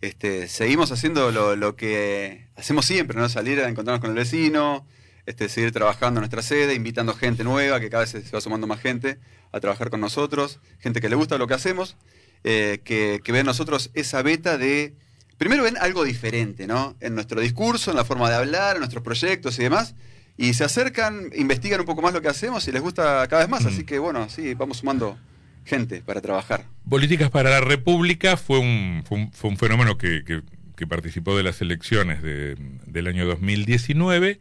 Este, 0.00 0.48
seguimos 0.48 0.90
haciendo 0.90 1.30
lo, 1.30 1.76
que 1.76 2.48
hacemos 2.56 2.84
siempre, 2.84 3.16
¿no? 3.16 3.28
Salir 3.28 3.60
a 3.60 3.68
encontrarnos 3.68 4.00
con 4.00 4.10
el 4.10 4.16
vecino, 4.16 4.86
este, 5.26 5.48
seguir 5.48 5.72
trabajando 5.72 6.18
en 6.18 6.22
nuestra 6.22 6.42
sede, 6.42 6.74
invitando 6.74 7.14
gente 7.14 7.44
nueva, 7.44 7.80
que 7.80 7.90
cada 7.90 8.04
vez 8.04 8.10
se 8.10 8.30
va 8.30 8.40
sumando 8.40 8.66
más 8.66 8.80
gente 8.80 9.18
a 9.52 9.60
trabajar 9.60 9.90
con 9.90 10.00
nosotros, 10.00 10.60
gente 10.78 11.00
que 11.00 11.08
le 11.08 11.16
gusta 11.16 11.38
lo 11.38 11.46
que 11.46 11.54
hacemos, 11.54 11.96
eh, 12.44 12.80
que, 12.84 13.20
que 13.22 13.32
ve 13.32 13.40
en 13.40 13.46
nosotros 13.46 13.90
esa 13.94 14.22
beta 14.22 14.58
de. 14.58 14.94
Primero 15.38 15.64
ven 15.64 15.76
algo 15.78 16.04
diferente, 16.04 16.66
¿no? 16.66 16.96
En 17.00 17.14
nuestro 17.14 17.40
discurso, 17.40 17.90
en 17.90 17.96
la 17.96 18.04
forma 18.04 18.30
de 18.30 18.36
hablar, 18.36 18.76
en 18.76 18.80
nuestros 18.80 19.02
proyectos 19.02 19.58
y 19.58 19.64
demás 19.64 19.94
y 20.36 20.54
se 20.54 20.64
acercan, 20.64 21.30
investigan 21.36 21.80
un 21.80 21.86
poco 21.86 22.02
más 22.02 22.12
lo 22.12 22.20
que 22.20 22.28
hacemos 22.28 22.66
y 22.66 22.72
les 22.72 22.82
gusta 22.82 23.26
cada 23.28 23.42
vez 23.42 23.48
más. 23.48 23.64
Así 23.66 23.84
que 23.84 23.98
bueno, 23.98 24.28
sí, 24.28 24.54
vamos 24.54 24.78
sumando 24.78 25.16
gente 25.64 26.02
para 26.02 26.20
trabajar. 26.20 26.64
Políticas 26.88 27.30
para 27.30 27.50
la 27.50 27.60
República 27.60 28.36
fue 28.36 28.58
un, 28.58 29.04
fue 29.06 29.50
un, 29.50 29.56
fenómeno 29.56 29.96
que, 29.96 30.42
participó 30.88 31.36
de 31.36 31.42
las 31.42 31.60
elecciones 31.62 32.22
del 32.22 33.06
año 33.06 33.26
2019. 33.26 34.40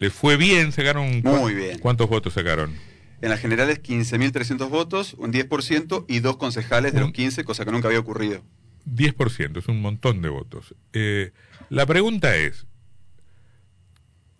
Le 0.00 0.10
fue 0.10 0.36
bien, 0.36 0.72
sacaron... 0.72 1.22
Muy 1.22 1.54
bien. 1.54 1.78
¿Cuántos 1.78 2.08
votos 2.08 2.32
sacaron? 2.32 2.74
En 3.20 3.30
las 3.30 3.38
generales 3.38 3.80
15.300 3.80 4.68
votos, 4.68 5.14
un 5.14 5.32
10% 5.32 6.06
y 6.08 6.18
dos 6.18 6.36
concejales 6.38 6.92
de 6.92 7.00
los 7.00 7.12
15, 7.12 7.44
cosa 7.44 7.64
que 7.64 7.70
nunca 7.70 7.86
había 7.86 8.00
ocurrido. 8.00 8.42
10%, 8.92 9.58
es 9.58 9.68
un 9.68 9.80
montón 9.80 10.22
de 10.22 10.28
votos. 10.30 10.74
Eh, 10.92 11.30
la 11.68 11.86
pregunta 11.86 12.34
es, 12.34 12.66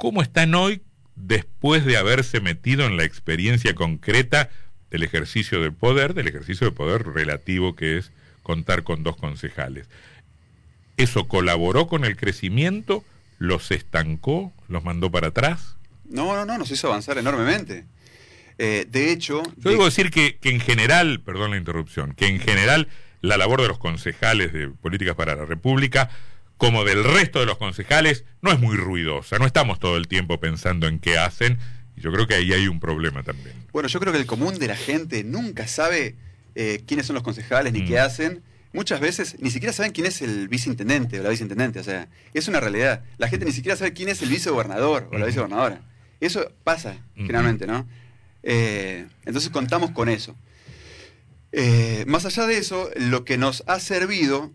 ¿Cómo 0.00 0.22
están 0.22 0.54
hoy 0.54 0.80
después 1.14 1.84
de 1.84 1.98
haberse 1.98 2.40
metido 2.40 2.86
en 2.86 2.96
la 2.96 3.04
experiencia 3.04 3.74
concreta 3.74 4.48
del 4.90 5.02
ejercicio 5.02 5.60
del 5.60 5.74
poder, 5.74 6.14
del 6.14 6.26
ejercicio 6.26 6.66
de 6.66 6.72
poder 6.72 7.06
relativo 7.06 7.76
que 7.76 7.98
es 7.98 8.10
contar 8.42 8.82
con 8.82 9.02
dos 9.02 9.18
concejales? 9.18 9.90
¿Eso 10.96 11.28
colaboró 11.28 11.86
con 11.86 12.06
el 12.06 12.16
crecimiento? 12.16 13.04
¿Los 13.40 13.72
estancó? 13.72 14.52
¿Los 14.68 14.84
mandó 14.84 15.10
para 15.10 15.28
atrás? 15.28 15.76
No, 16.04 16.36
no, 16.36 16.44
no, 16.44 16.58
nos 16.58 16.70
hizo 16.70 16.86
avanzar 16.86 17.18
enormemente. 17.18 17.86
Eh, 18.58 18.86
de 18.88 19.10
hecho... 19.10 19.42
Yo 19.56 19.70
debo 19.70 19.86
decir 19.86 20.10
que, 20.10 20.36
que 20.36 20.50
en 20.50 20.60
general, 20.60 21.20
perdón 21.20 21.50
la 21.50 21.56
interrupción, 21.56 22.12
que 22.14 22.26
en 22.26 22.38
general 22.38 22.86
la 23.22 23.36
labor 23.36 23.62
de 23.62 23.68
los 23.68 23.78
concejales 23.78 24.52
de 24.52 24.68
Políticas 24.68 25.16
para 25.16 25.34
la 25.34 25.46
República 25.46 26.10
como 26.60 26.84
del 26.84 27.02
resto 27.02 27.40
de 27.40 27.46
los 27.46 27.56
concejales, 27.56 28.26
no 28.42 28.52
es 28.52 28.60
muy 28.60 28.76
ruidosa. 28.76 29.38
No 29.38 29.46
estamos 29.46 29.78
todo 29.78 29.96
el 29.96 30.08
tiempo 30.08 30.38
pensando 30.40 30.88
en 30.88 30.98
qué 30.98 31.16
hacen. 31.16 31.58
Y 31.96 32.02
yo 32.02 32.12
creo 32.12 32.26
que 32.26 32.34
ahí 32.34 32.52
hay 32.52 32.68
un 32.68 32.80
problema 32.80 33.22
también. 33.22 33.56
Bueno, 33.72 33.88
yo 33.88 33.98
creo 33.98 34.12
que 34.12 34.18
el 34.18 34.26
común 34.26 34.58
de 34.58 34.66
la 34.66 34.76
gente 34.76 35.24
nunca 35.24 35.66
sabe 35.66 36.16
eh, 36.54 36.82
quiénes 36.86 37.06
son 37.06 37.14
los 37.14 37.22
concejales 37.22 37.72
ni 37.72 37.86
qué 37.86 37.94
mm. 37.94 38.04
hacen. 38.04 38.42
Muchas 38.72 39.00
veces 39.00 39.36
ni 39.40 39.50
siquiera 39.50 39.72
saben 39.72 39.92
quién 39.92 40.06
es 40.06 40.22
el 40.22 40.48
viceintendente 40.48 41.18
o 41.18 41.22
la 41.22 41.30
viceintendente. 41.30 41.80
O 41.80 41.84
sea, 41.84 42.08
es 42.34 42.48
una 42.48 42.60
realidad. 42.60 43.02
La 43.18 43.28
gente 43.28 43.44
ni 43.44 43.52
siquiera 43.52 43.76
sabe 43.76 43.92
quién 43.92 44.08
es 44.08 44.22
el 44.22 44.28
vicegobernador 44.28 45.08
o 45.12 45.18
la 45.18 45.26
vicegobernadora. 45.26 45.82
Eso 46.20 46.52
pasa, 46.64 46.98
generalmente, 47.16 47.66
¿no? 47.66 47.88
Eh, 48.42 49.06
entonces 49.24 49.50
contamos 49.50 49.90
con 49.90 50.08
eso. 50.08 50.36
Eh, 51.52 52.04
más 52.06 52.26
allá 52.26 52.46
de 52.46 52.58
eso, 52.58 52.90
lo 52.96 53.24
que 53.24 53.38
nos 53.38 53.64
ha 53.66 53.80
servido 53.80 54.52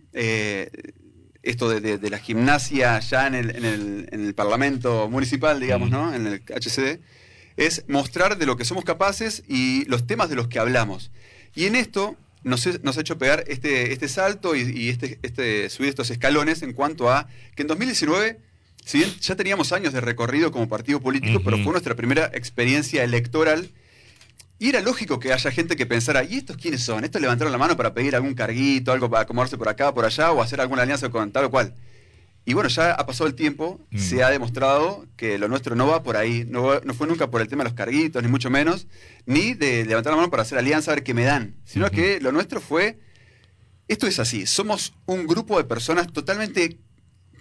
esto 1.46 1.70
de, 1.70 2.10
la 2.10 2.18
gimnasia 2.18 3.00
ya 3.00 3.28
en 3.28 3.36
el, 3.36 4.34
Parlamento 4.36 5.08
Municipal, 5.10 5.60
digamos, 5.60 5.90
¿no? 5.90 6.14
En 6.14 6.28
el 6.28 6.42
HCD, 6.44 7.00
es 7.56 7.86
mostrar 7.88 8.38
de 8.38 8.46
lo 8.46 8.58
que 8.58 8.66
somos 8.66 8.84
capaces 8.84 9.44
y 9.48 9.86
los 9.86 10.08
temas 10.08 10.30
de 10.30 10.36
los 10.36 10.48
que 10.48 10.60
hablamos. 10.60 11.12
Y 11.54 11.66
en 11.66 11.76
esto 11.76 12.18
nos, 12.46 12.98
ha 12.98 13.02
hecho 13.02 13.18
pegar 13.18 13.44
este, 13.48 13.92
este 13.92 14.08
salto 14.08 14.56
y, 14.56 14.90
este, 14.90 15.20
este, 15.24 15.70
subir 15.70 15.90
estos 15.90 16.10
escalones 16.12 16.62
en 16.62 16.74
cuanto 16.74 17.10
a 17.10 17.28
que 17.56 17.64
en 17.64 17.68
2019, 17.68 18.40
si 18.86 19.00
bien 19.00 19.12
ya 19.20 19.36
teníamos 19.36 19.74
años 19.74 19.92
de 19.92 20.00
recorrido 20.00 20.52
como 20.52 20.70
partido 20.70 21.02
político, 21.02 21.42
pero 21.44 21.58
fue 21.58 21.72
nuestra 21.72 21.96
primera 21.96 22.32
experiencia 22.34 23.04
electoral 23.04 23.72
y 24.58 24.70
era 24.70 24.80
lógico 24.80 25.20
que 25.20 25.34
haya 25.34 25.52
gente 25.52 25.76
que 25.76 25.86
pensara, 25.86 26.24
¿y 26.24 26.36
estos 26.36 26.56
quiénes 26.56 26.82
son? 26.82 27.04
¿Estos 27.04 27.22
levantaron 27.22 27.52
la 27.52 27.58
mano 27.58 27.76
para 27.76 27.94
pedir 27.94 28.16
algún 28.16 28.36
carguito, 28.36 28.92
algo 28.92 29.10
para 29.10 29.24
acomodarse 29.24 29.58
por 29.58 29.68
acá, 29.68 29.94
por 29.94 30.06
allá, 30.06 30.32
o 30.32 30.42
hacer 30.42 30.62
alguna 30.62 30.84
alianza 30.84 31.10
con 31.10 31.32
tal 31.32 31.46
o 31.46 31.52
cual? 31.52 31.74
Y 32.46 32.54
bueno, 32.54 32.70
ya 32.70 32.92
ha 32.92 33.06
pasado 33.08 33.28
el 33.28 33.34
tiempo, 33.34 33.82
mm. 33.90 33.98
se 33.98 34.24
ha 34.24 34.30
demostrado 34.30 35.08
que 35.18 35.40
lo 35.40 35.48
nuestro 35.48 35.76
no 35.76 35.88
va 35.88 36.04
por 36.04 36.16
ahí, 36.16 36.46
no, 36.48 36.80
no, 36.82 36.94
fue 36.94 37.08
nunca 37.08 37.32
por 37.32 37.42
el 37.42 37.48
tema 37.48 37.64
de 37.64 37.70
los 37.70 37.76
carguitos, 37.76 38.22
ni 38.22 38.30
mucho 38.30 38.52
menos, 38.52 38.88
ni 39.26 39.56
de 39.56 39.84
levantar 39.86 40.14
la 40.14 40.18
mano 40.18 40.30
para 40.30 40.44
hacer 40.44 40.60
alianza, 40.60 40.92
a 40.92 40.96
ver 40.96 41.04
qué 41.04 41.16
me 41.16 41.24
dan, 41.24 41.56
sino 41.66 41.90
que 41.90 42.20
lo 42.22 42.32
nuestro 42.32 42.62
fue, 42.62 43.00
esto 43.88 44.06
es 44.06 44.20
así, 44.20 44.46
somos 44.46 44.94
un 45.08 45.26
grupo 45.26 45.58
de 45.58 45.64
personas 45.64 46.14
totalmente 46.14 46.78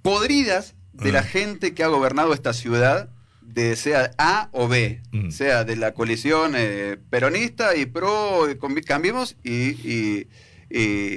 podridas 0.03 0.75
de 0.93 1.13
la 1.13 1.21
ah. 1.21 1.25
gente 1.25 1.75
que 1.75 1.85
ha 1.85 1.89
gobernado 1.89 2.33
esta 2.33 2.55
ciudad 2.55 3.11
de 3.43 3.77
sea 3.77 4.11
A 4.19 4.49
o 4.53 4.69
B, 4.69 5.03
sea 5.31 5.65
de 5.65 5.77
la 5.77 5.93
coalición 5.93 6.55
eh, 6.57 6.97
peronista 7.11 7.77
y 7.77 7.87
pro, 7.87 8.47
cambiemos 8.85 9.37
y, 9.45 10.27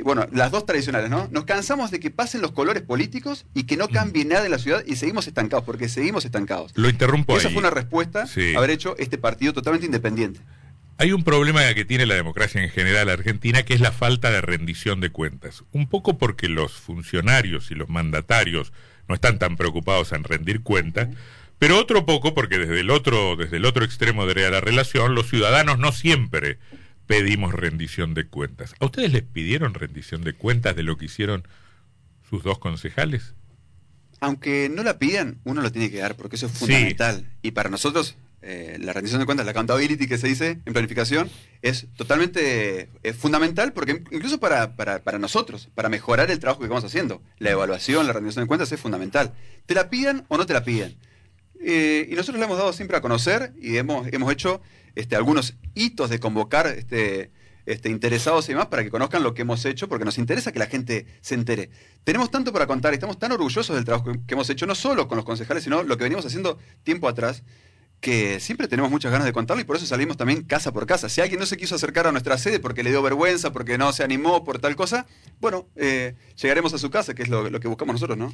bueno, 0.03 0.27
las 0.31 0.51
dos 0.51 0.65
tradicionales, 0.65 1.09
¿no? 1.09 1.27
Nos 1.31 1.45
cansamos 1.45 1.89
de 1.89 1.99
que 1.99 2.11
pasen 2.11 2.41
los 2.41 2.51
colores 2.51 2.83
políticos 2.83 3.45
y 3.53 3.63
que 3.63 3.77
no 3.77 3.87
cambie 3.87 4.23
nada 4.25 4.45
en 4.45 4.51
la 4.51 4.59
ciudad 4.59 4.83
y 4.85 4.95
seguimos 4.97 5.27
estancados, 5.27 5.65
porque 5.65 5.89
seguimos 5.89 6.25
estancados. 6.25 6.71
Lo 6.75 6.89
interrumpo 6.89 7.37
Esa 7.37 7.49
fue 7.49 7.59
una 7.59 7.69
respuesta 7.69 8.23
a 8.23 8.57
haber 8.57 8.69
hecho 8.69 8.95
este 8.97 9.17
partido 9.17 9.53
totalmente 9.53 9.85
independiente. 9.85 10.39
Hay 10.99 11.11
un 11.11 11.23
problema 11.23 11.61
que 11.75 11.85
tiene 11.85 12.07
la 12.07 12.15
democracia 12.15 12.61
en 12.63 12.69
general 12.69 13.09
argentina, 13.09 13.63
que 13.63 13.75
es 13.75 13.81
la 13.81 13.91
falta 13.91 14.31
de 14.31 14.41
rendición 14.41 14.99
de 14.99 15.11
cuentas. 15.11 15.63
Un 15.71 15.87
poco 15.87 16.17
porque 16.17 16.49
los 16.49 16.73
funcionarios 16.73 17.69
y 17.69 17.75
los 17.75 17.87
mandatarios 17.87 18.73
no 19.07 19.15
están 19.15 19.37
tan 19.37 19.57
preocupados 19.57 20.11
en 20.11 20.23
rendir 20.23 20.61
cuentas, 20.61 21.09
pero 21.59 21.79
otro 21.79 22.05
poco, 22.05 22.33
porque 22.33 22.59
desde 22.59 22.79
el 22.79 22.89
otro, 22.89 23.35
desde 23.35 23.57
el 23.57 23.65
otro 23.65 23.85
extremo 23.85 24.25
de 24.25 24.49
la 24.49 24.61
relación, 24.61 25.15
los 25.15 25.29
ciudadanos 25.29 25.79
no 25.79 25.91
siempre 25.91 26.57
pedimos 27.07 27.53
rendición 27.53 28.13
de 28.13 28.27
cuentas. 28.27 28.75
¿A 28.79 28.85
ustedes 28.85 29.11
les 29.11 29.23
pidieron 29.23 29.73
rendición 29.73 30.23
de 30.23 30.33
cuentas 30.33 30.75
de 30.75 30.83
lo 30.83 30.97
que 30.97 31.05
hicieron 31.05 31.47
sus 32.29 32.43
dos 32.43 32.59
concejales? 32.59 33.33
Aunque 34.19 34.69
no 34.69 34.83
la 34.83 34.99
pidan, 34.99 35.39
uno 35.43 35.61
lo 35.61 35.71
tiene 35.71 35.89
que 35.89 35.97
dar, 35.97 36.15
porque 36.15 36.35
eso 36.35 36.47
es 36.47 36.51
fundamental. 36.51 37.25
Y 37.41 37.51
para 37.51 37.69
nosotros, 37.69 38.17
eh, 38.41 38.77
la 38.81 38.91
rendición 38.91 39.19
de 39.19 39.25
cuentas, 39.25 39.45
la 39.45 39.51
accountability 39.51 40.07
que 40.07 40.17
se 40.17 40.27
dice 40.27 40.59
en 40.65 40.73
planificación, 40.73 41.29
es 41.61 41.87
totalmente 41.95 42.89
fundamental, 43.17 43.73
porque 43.73 44.03
incluso 44.11 44.39
para, 44.39 44.75
para, 44.75 45.03
para, 45.03 45.19
nosotros, 45.19 45.69
para 45.75 45.89
mejorar 45.89 46.29
el 46.29 46.39
trabajo 46.39 46.61
que 46.61 46.67
vamos 46.67 46.83
haciendo, 46.83 47.21
la 47.39 47.51
evaluación, 47.51 48.05
la 48.05 48.13
rendición 48.13 48.43
de 48.43 48.47
cuentas 48.47 48.71
es 48.71 48.79
fundamental. 48.79 49.33
Te 49.65 49.75
la 49.75 49.89
pidan 49.89 50.25
o 50.27 50.37
no 50.37 50.45
te 50.45 50.53
la 50.53 50.63
pidan. 50.63 50.95
Eh, 51.59 52.07
y 52.11 52.15
nosotros 52.15 52.39
le 52.39 52.45
hemos 52.45 52.57
dado 52.57 52.73
siempre 52.73 52.97
a 52.97 53.01
conocer 53.01 53.53
y 53.59 53.77
hemos, 53.77 54.07
hemos 54.13 54.31
hecho 54.31 54.61
este, 54.97 55.15
algunos 55.15 55.55
hitos 55.75 56.09
de 56.09 56.19
convocar 56.19 56.67
este, 56.67 57.31
este, 57.67 57.89
interesados 57.89 58.49
y 58.49 58.53
demás 58.53 58.67
para 58.67 58.83
que 58.83 58.89
conozcan 58.89 59.21
lo 59.21 59.33
que 59.33 59.43
hemos 59.43 59.63
hecho, 59.65 59.87
porque 59.87 60.05
nos 60.05 60.17
interesa 60.17 60.51
que 60.51 60.59
la 60.59 60.65
gente 60.65 61.05
se 61.21 61.35
entere. 61.35 61.69
Tenemos 62.03 62.31
tanto 62.31 62.51
para 62.51 62.65
contar 62.65 62.93
estamos 62.93 63.19
tan 63.19 63.31
orgullosos 63.31 63.75
del 63.75 63.85
trabajo 63.85 64.11
que 64.25 64.33
hemos 64.33 64.49
hecho, 64.49 64.65
no 64.65 64.73
solo 64.73 65.07
con 65.07 65.17
los 65.17 65.25
concejales, 65.25 65.63
sino 65.63 65.83
lo 65.83 65.97
que 65.97 66.03
venimos 66.03 66.25
haciendo 66.25 66.57
tiempo 66.83 67.07
atrás, 67.07 67.43
que 67.99 68.39
siempre 68.39 68.67
tenemos 68.67 68.91
muchas 68.91 69.11
ganas 69.11 69.25
de 69.25 69.33
contarlo 69.33 69.61
y 69.61 69.65
por 69.65 69.75
eso 69.75 69.85
salimos 69.85 70.17
también 70.17 70.43
casa 70.43 70.71
por 70.71 70.85
casa. 70.85 71.09
Si 71.09 71.19
alguien 71.19 71.39
no 71.39 71.45
se 71.45 71.57
quiso 71.57 71.75
acercar 71.75 72.05
a 72.05 72.11
nuestra 72.11 72.37
sede 72.37 72.59
porque 72.59 72.83
le 72.83 72.91
dio 72.91 73.01
vergüenza, 73.01 73.51
porque 73.51 73.77
no 73.77 73.91
se 73.91 74.03
animó 74.03 74.43
por 74.43 74.59
tal 74.59 74.75
cosa, 74.75 75.07
bueno, 75.39 75.67
eh, 75.75 76.13
llegaremos 76.39 76.73
a 76.73 76.77
su 76.77 76.91
casa, 76.91 77.15
que 77.15 77.23
es 77.23 77.29
lo, 77.29 77.59
que 77.59 77.67
buscamos 77.67 77.93
nosotros, 77.93 78.17
¿no? 78.17 78.33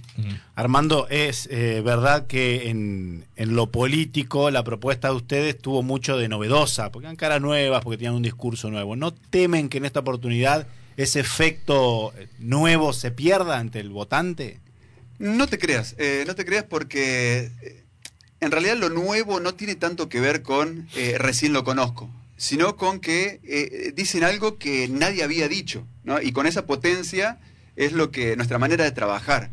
Armando, 0.55 1.07
es 1.09 1.47
eh, 1.49 1.81
verdad 1.83 2.27
que 2.27 2.69
en, 2.69 3.25
lo 3.37 3.71
político 3.71 4.51
la 4.51 4.63
propuesta 4.63 5.09
de 5.09 5.15
ustedes 5.15 5.57
tuvo 5.57 5.81
mucho 5.81 6.17
de 6.17 6.27
novedosa, 6.27 6.91
porque 6.91 7.07
eran 7.07 7.15
caras 7.15 7.41
nuevas, 7.41 7.83
porque 7.83 7.97
tenían 7.97 8.15
un 8.15 8.23
discurso 8.23 8.69
nuevo. 8.69 8.95
¿No 8.95 9.13
temen 9.13 9.69
que 9.69 9.77
en 9.77 9.85
esta 9.85 10.01
oportunidad 10.01 10.67
ese 10.97 11.21
efecto 11.21 12.13
nuevo 12.39 12.91
se 12.91 13.11
pierda 13.11 13.59
ante 13.59 13.79
el 13.79 13.89
votante? 13.89 14.59
No 15.19 15.47
te 15.47 15.57
creas, 15.57 15.95
eh, 15.99 16.25
no 16.27 16.35
te 16.35 16.43
creas 16.43 16.65
porque 16.65 17.82
en 18.43 18.51
realidad 18.51 18.77
lo 18.77 18.89
nuevo 18.89 19.39
no 19.39 19.55
tiene 19.55 19.75
tanto 19.75 20.09
que 20.09 20.19
ver 20.19 20.41
con 20.41 20.87
eh, 20.95 21.15
recién 21.17 21.53
lo 21.53 21.63
conozco, 21.63 22.09
sino 22.37 22.75
con 22.75 22.99
que 22.99 23.39
eh, 23.43 23.93
dicen 23.95 24.23
algo 24.23 24.57
que 24.57 24.87
nadie 24.87 25.23
había 25.23 25.47
dicho, 25.47 25.85
¿no? 26.03 26.21
Y 26.21 26.31
con 26.31 26.45
esa 26.45 26.65
potencia 26.65 27.39
es 27.75 27.93
lo 27.93 28.11
que 28.11 28.35
nuestra 28.35 28.59
manera 28.59 28.83
de 28.83 28.91
trabajar. 28.91 29.51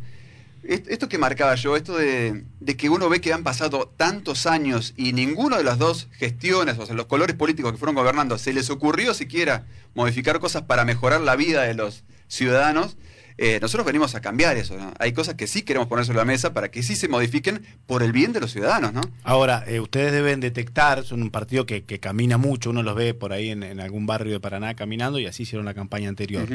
Esto 0.63 1.09
que 1.09 1.17
marcaba 1.17 1.55
yo, 1.55 1.75
esto 1.75 1.97
de, 1.97 2.45
que 2.77 2.91
uno 2.91 3.09
ve 3.09 3.23
que 3.23 3.33
han 3.33 3.43
pasado 3.43 3.91
tantos 3.97 4.45
años 4.45 4.93
y 4.95 5.15
ninguno 5.15 5.57
de 5.57 5.65
las 5.65 5.79
dos 5.79 6.09
gestiones, 6.13 6.79
o 6.79 6.85
sea, 6.85 6.95
los 6.95 7.07
colores 7.07 7.35
políticos 7.35 7.73
que 7.73 7.79
fueron 7.79 7.95
gobernando, 7.95 8.37
se 8.37 8.53
les 8.53 8.69
ocurrió 8.69 9.15
siquiera 9.15 9.67
modificar 9.95 10.39
cosas 10.39 10.63
para 10.63 10.85
mejorar 10.85 11.23
la 11.23 11.35
vida 11.35 11.63
de 11.63 11.73
los 11.73 12.05
ciudadanos, 12.29 12.99
eh, 13.39 13.59
nosotros 13.61 13.87
venimos 13.87 14.15
a 14.15 14.21
cambiar 14.21 14.57
eso. 14.57 14.77
Hay 14.99 15.13
cosas 15.13 15.35
que 15.35 15.47
sí 15.47 15.63
queremos 15.63 15.89
poner 15.89 16.05
sobre 16.05 16.19
la 16.19 16.25
mesa 16.25 16.53
para 16.53 16.71
que 16.71 16.83
sí 16.83 16.97
se 16.97 17.09
modifiquen 17.09 17.63
por 17.87 18.03
el 18.03 18.13
bien 18.13 18.33
de 18.33 18.41
los 18.41 18.53
ciudadanos. 18.53 18.93
¿no? 18.93 19.01
Ahora, 19.23 19.65
eh, 19.67 19.81
ustedes 19.81 20.13
deben 20.13 20.41
detectar, 20.41 21.05
son 21.05 21.23
un 21.23 21.31
partido 21.31 21.67
que, 21.67 21.83
camina 22.01 22.39
mucho, 22.39 22.71
uno 22.71 22.83
los 22.83 22.95
ve 22.95 23.15
por 23.15 23.33
ahí 23.33 23.51
en, 23.51 23.81
algún 23.81 24.07
barrio 24.07 24.33
de 24.33 24.41
Paraná 24.41 24.75
caminando 24.75 25.19
y 25.19 25.27
así 25.27 25.45
hicieron 25.45 25.65
la 25.65 25.75
campaña 25.75 26.09
anterior. 26.09 26.49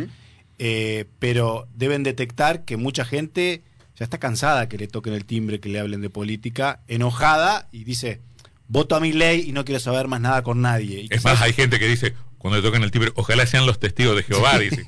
Eh, 0.58 1.06
pero 1.20 1.68
deben 1.76 2.04
detectar 2.04 2.64
que 2.64 2.78
mucha 2.78 3.04
gente 3.04 3.62
ya 3.98 4.04
está 4.04 4.18
cansada 4.18 4.70
que 4.70 4.78
le 4.78 4.88
toquen 4.88 5.14
el 5.14 5.26
timbre, 5.26 5.60
que 5.60 5.70
le 5.70 5.80
hablen 5.80 6.02
de 6.02 6.10
política, 6.10 6.82
enojada 6.88 7.68
y 7.72 7.84
dice, 7.84 8.22
voto 8.68 8.96
a 8.96 9.00
mi 9.00 9.14
ley 9.14 9.46
y 9.48 9.52
no 9.52 9.66
quiero 9.66 9.80
saber 9.80 10.08
más 10.08 10.22
nada 10.22 10.44
con 10.44 10.62
nadie. 10.62 11.08
es 11.10 11.24
más, 11.24 11.42
hay 11.42 11.54
gente 11.54 11.80
que 11.80 11.88
dice, 11.88 12.14
cuando 12.46 12.58
le 12.58 12.64
toquen 12.64 12.84
el 12.84 12.92
timbre, 12.92 13.12
ojalá 13.16 13.48
sean 13.48 13.66
los 13.66 13.80
testigos 13.80 14.16
de 14.16 14.22
Jehová, 14.22 14.60
dice 14.60 14.86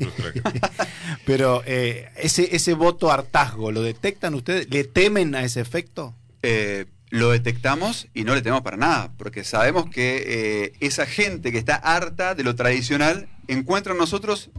Pero 1.26 1.64
eh, 1.66 2.08
ese, 2.16 2.56
ese 2.56 2.76
voto 2.76 3.12
hartazgo, 3.12 3.72
¿lo 3.72 3.82
detectan 3.82 4.36
ustedes? 4.36 4.70
¿Le 4.70 4.84
temen 4.84 5.34
a 5.34 5.44
ese 5.44 5.60
efecto? 5.60 6.14
Eh, 6.44 6.86
lo 7.10 7.32
detectamos 7.32 8.10
y 8.14 8.26
no 8.26 8.36
le 8.36 8.44
tememos 8.44 8.62
para 8.62 8.78
nada, 8.78 9.12
porque 9.18 9.44
sabemos 9.44 9.90
que 9.90 10.24
eh, 10.28 10.74
esa 10.82 11.08
gente 11.08 11.52
que 11.52 11.58
está 11.58 11.78
harta 11.78 12.36
de 12.36 12.44
lo 12.44 12.54
tradicional 12.54 13.28
encuentra 13.48 13.94
en 13.94 13.98
nosotros 13.98 14.52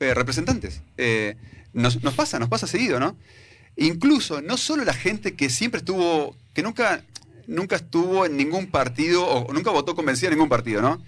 representantes. 0.00 0.80
Nos, 1.74 2.02
nos, 2.02 2.14
pasa, 2.14 2.38
nos 2.38 2.48
pasa 2.48 2.66
seguido, 2.66 2.98
¿no? 2.98 3.18
Incluso, 3.76 4.40
no 4.40 4.56
solo 4.56 4.82
la 4.86 4.94
gente 4.94 5.34
que 5.34 5.50
siempre 5.50 5.80
estuvo, 5.80 6.34
que 6.54 6.62
nunca, 6.62 7.04
nunca 7.46 7.76
estuvo 7.76 8.24
en 8.24 8.38
ningún 8.38 8.68
partido 8.68 9.26
o 9.26 9.52
nunca 9.52 9.70
votó 9.72 9.94
convencida 9.94 10.28
en 10.28 10.36
ningún 10.36 10.48
partido, 10.48 10.80
¿no? 10.80 11.02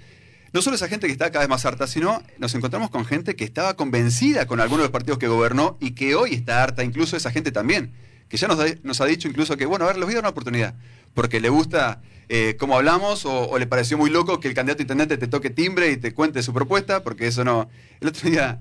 No 0.52 0.62
solo 0.62 0.76
esa 0.76 0.88
gente 0.88 1.06
que 1.06 1.12
está 1.12 1.30
cada 1.30 1.40
vez 1.40 1.48
más 1.48 1.64
harta, 1.66 1.86
sino 1.86 2.22
nos 2.38 2.54
encontramos 2.54 2.90
con 2.90 3.04
gente 3.04 3.36
que 3.36 3.44
estaba 3.44 3.74
convencida 3.74 4.46
con 4.46 4.60
algunos 4.60 4.80
de 4.80 4.84
los 4.84 4.92
partidos 4.92 5.18
que 5.18 5.28
gobernó 5.28 5.76
y 5.80 5.90
que 5.92 6.14
hoy 6.14 6.34
está 6.34 6.62
harta, 6.62 6.84
incluso 6.84 7.16
esa 7.16 7.30
gente 7.30 7.52
también, 7.52 7.92
que 8.28 8.36
ya 8.36 8.48
nos, 8.48 9.00
ha 9.00 9.06
dicho 9.06 9.28
incluso 9.28 9.56
que, 9.56 9.66
bueno, 9.66 9.84
a 9.84 9.88
ver, 9.88 9.96
les 9.96 10.04
voy 10.04 10.12
a 10.12 10.16
dar 10.16 10.24
una 10.24 10.30
oportunidad, 10.30 10.74
porque 11.14 11.40
le 11.40 11.48
gusta 11.48 12.00
eh, 12.28 12.56
cómo 12.58 12.76
hablamos 12.76 13.24
o, 13.26 13.58
le 13.58 13.66
pareció 13.66 13.98
muy 13.98 14.10
loco 14.10 14.40
que 14.40 14.48
el 14.48 14.54
candidato 14.54 14.80
a 14.80 14.84
intendente 14.84 15.18
te 15.18 15.28
toque 15.28 15.50
timbre 15.50 15.90
y 15.90 15.96
te 15.96 16.14
cuente 16.14 16.42
su 16.42 16.52
propuesta, 16.52 17.02
porque 17.02 17.26
eso 17.26 17.44
no... 17.44 17.68
El 18.00 18.08
otro 18.08 18.30
día... 18.30 18.60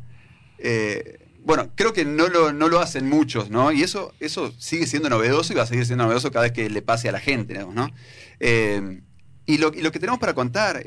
Eh, 0.60 1.20
bueno, 1.48 1.70
creo 1.75 1.94
que 1.94 2.03
no 2.03 2.27
lo, 2.27 2.51
no 2.51 2.67
lo 2.67 2.82
hacen 2.82 3.08
muchos, 3.08 3.50
¿no? 3.50 3.72
Y 3.72 3.82
eso, 3.82 4.13
eso 4.20 4.53
sigue 4.58 4.86
siendo 4.86 5.10
novedoso 5.10 5.53
y 5.53 5.56
va 5.56 5.63
a 5.63 5.65
seguir 5.65 5.86
siendo 5.86 6.03
novedoso 6.03 6.29
cada 6.29 6.44
vez 6.44 6.51
que 6.51 6.70
le 6.70 6.82
pase 6.82 7.08
a 7.08 7.13
la 7.13 7.22
gente, 7.22 7.53
¿no? 7.53 7.89
Eh, 8.41 9.00
y, 9.46 9.58
lo, 9.58 9.72
que 9.72 10.00
tenemos 10.00 10.20
para 10.20 10.34
contar, 10.34 10.84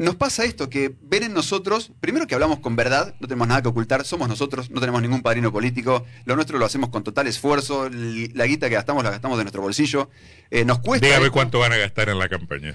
nos 0.00 0.16
pasa 0.16 0.44
esto, 0.44 0.70
que 0.70 0.94
ven 1.02 1.24
en 1.24 1.34
nosotros, 1.34 1.92
primero 2.00 2.26
que 2.26 2.34
hablamos 2.34 2.60
con 2.60 2.74
verdad, 2.74 3.14
no 3.20 3.28
tenemos 3.28 3.46
nada 3.46 3.60
que 3.60 3.68
ocultar, 3.68 4.02
somos 4.06 4.30
nosotros, 4.30 4.70
no 4.70 4.80
tenemos 4.80 5.02
ningún 5.02 5.20
padrino 5.20 5.52
político, 5.52 6.06
lo 6.24 6.36
nuestro 6.36 6.58
lo 6.58 6.64
hacemos 6.64 6.88
con 6.88 7.04
total 7.04 7.26
esfuerzo, 7.26 7.90
la 7.90 8.46
guita 8.46 8.70
que 8.70 8.76
gastamos 8.76 9.04
la 9.04 9.10
gastamos 9.10 9.36
de 9.36 9.44
nuestro 9.44 9.60
bolsillo, 9.60 10.08
eh, 10.50 10.64
nos 10.64 10.78
cuesta... 10.78 11.06
Dígame 11.06 11.28
cuánto 11.28 11.58
van 11.58 11.74
a 11.74 11.76
gastar 11.76 12.08
en 12.08 12.18
la 12.18 12.30
campaña. 12.30 12.74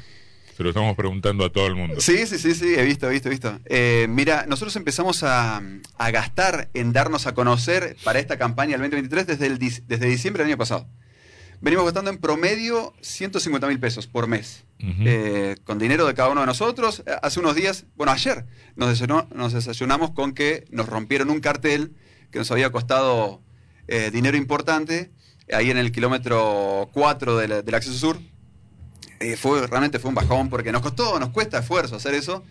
Se 0.56 0.62
lo 0.62 0.70
estamos 0.70 0.96
preguntando 0.96 1.44
a 1.46 1.52
todo 1.52 1.66
el 1.66 1.74
mundo. 1.74 2.00
Sí, 2.00 2.28
sí, 2.28 2.38
sí, 2.38 2.54
sí, 2.54 2.76
he 2.76 2.84
visto, 2.84 3.08
he 3.08 3.12
visto, 3.12 3.28
he 3.28 3.32
visto. 3.32 3.60
Eh, 3.66 4.06
mira, 4.08 4.46
nosotros 4.48 4.76
empezamos 4.76 5.24
a, 5.24 5.64
gastar 5.98 6.70
en 6.76 6.94
darnos 6.94 7.26
a 7.26 7.34
conocer 7.34 7.98
para 8.04 8.20
esta 8.20 8.38
campaña 8.38 8.78
del 8.78 8.82
2023 8.82 9.26
desde, 9.26 9.48
el, 9.48 9.58
desde 9.58 10.06
diciembre 10.06 10.44
del 10.44 10.52
año 10.52 10.60
pasado. 10.60 10.88
Venimos 11.62 11.86
gastando 11.86 12.12
en 12.12 12.18
promedio 12.18 12.94
150 13.02 13.68
mil 13.68 13.80
pesos 13.80 14.08
por 14.08 14.28
mes, 14.28 14.66
eh, 14.80 15.56
con 15.64 15.80
dinero 15.80 16.06
de 16.06 16.14
cada 16.14 16.30
uno 16.30 16.42
de 16.42 16.48
nosotros. 16.48 17.04
Hace 17.22 17.40
unos 17.40 17.56
días, 17.56 17.86
bueno, 17.96 18.12
ayer 18.12 18.46
nos, 18.76 19.02
nos 19.34 19.54
desayunamos 19.54 20.12
con 20.12 20.34
que 20.34 20.66
nos 20.70 20.88
rompieron 20.88 21.30
un 21.30 21.40
cartel 21.40 21.94
que 22.32 22.40
nos 22.40 22.52
había 22.52 22.72
costado 22.72 23.42
eh, 23.88 24.12
dinero 24.12 24.38
importante, 24.38 25.12
ahí 25.52 25.72
en 25.72 25.78
el 25.78 25.92
kilómetro 25.92 26.90
4 26.94 27.38
del 27.38 27.76
acceso 27.76 27.98
sur, 27.98 28.20
eh, 29.20 29.38
fue, 29.38 29.66
realmente 29.68 30.00
fue 30.00 30.10
un 30.10 30.16
bajón 30.16 30.50
porque 30.50 30.72
nos 30.72 30.82
costó, 30.82 31.20
nos 31.20 31.30
cuesta 31.30 31.60
esfuerzo 31.60 31.96
hacer 31.96 32.14
eso. 32.16 32.44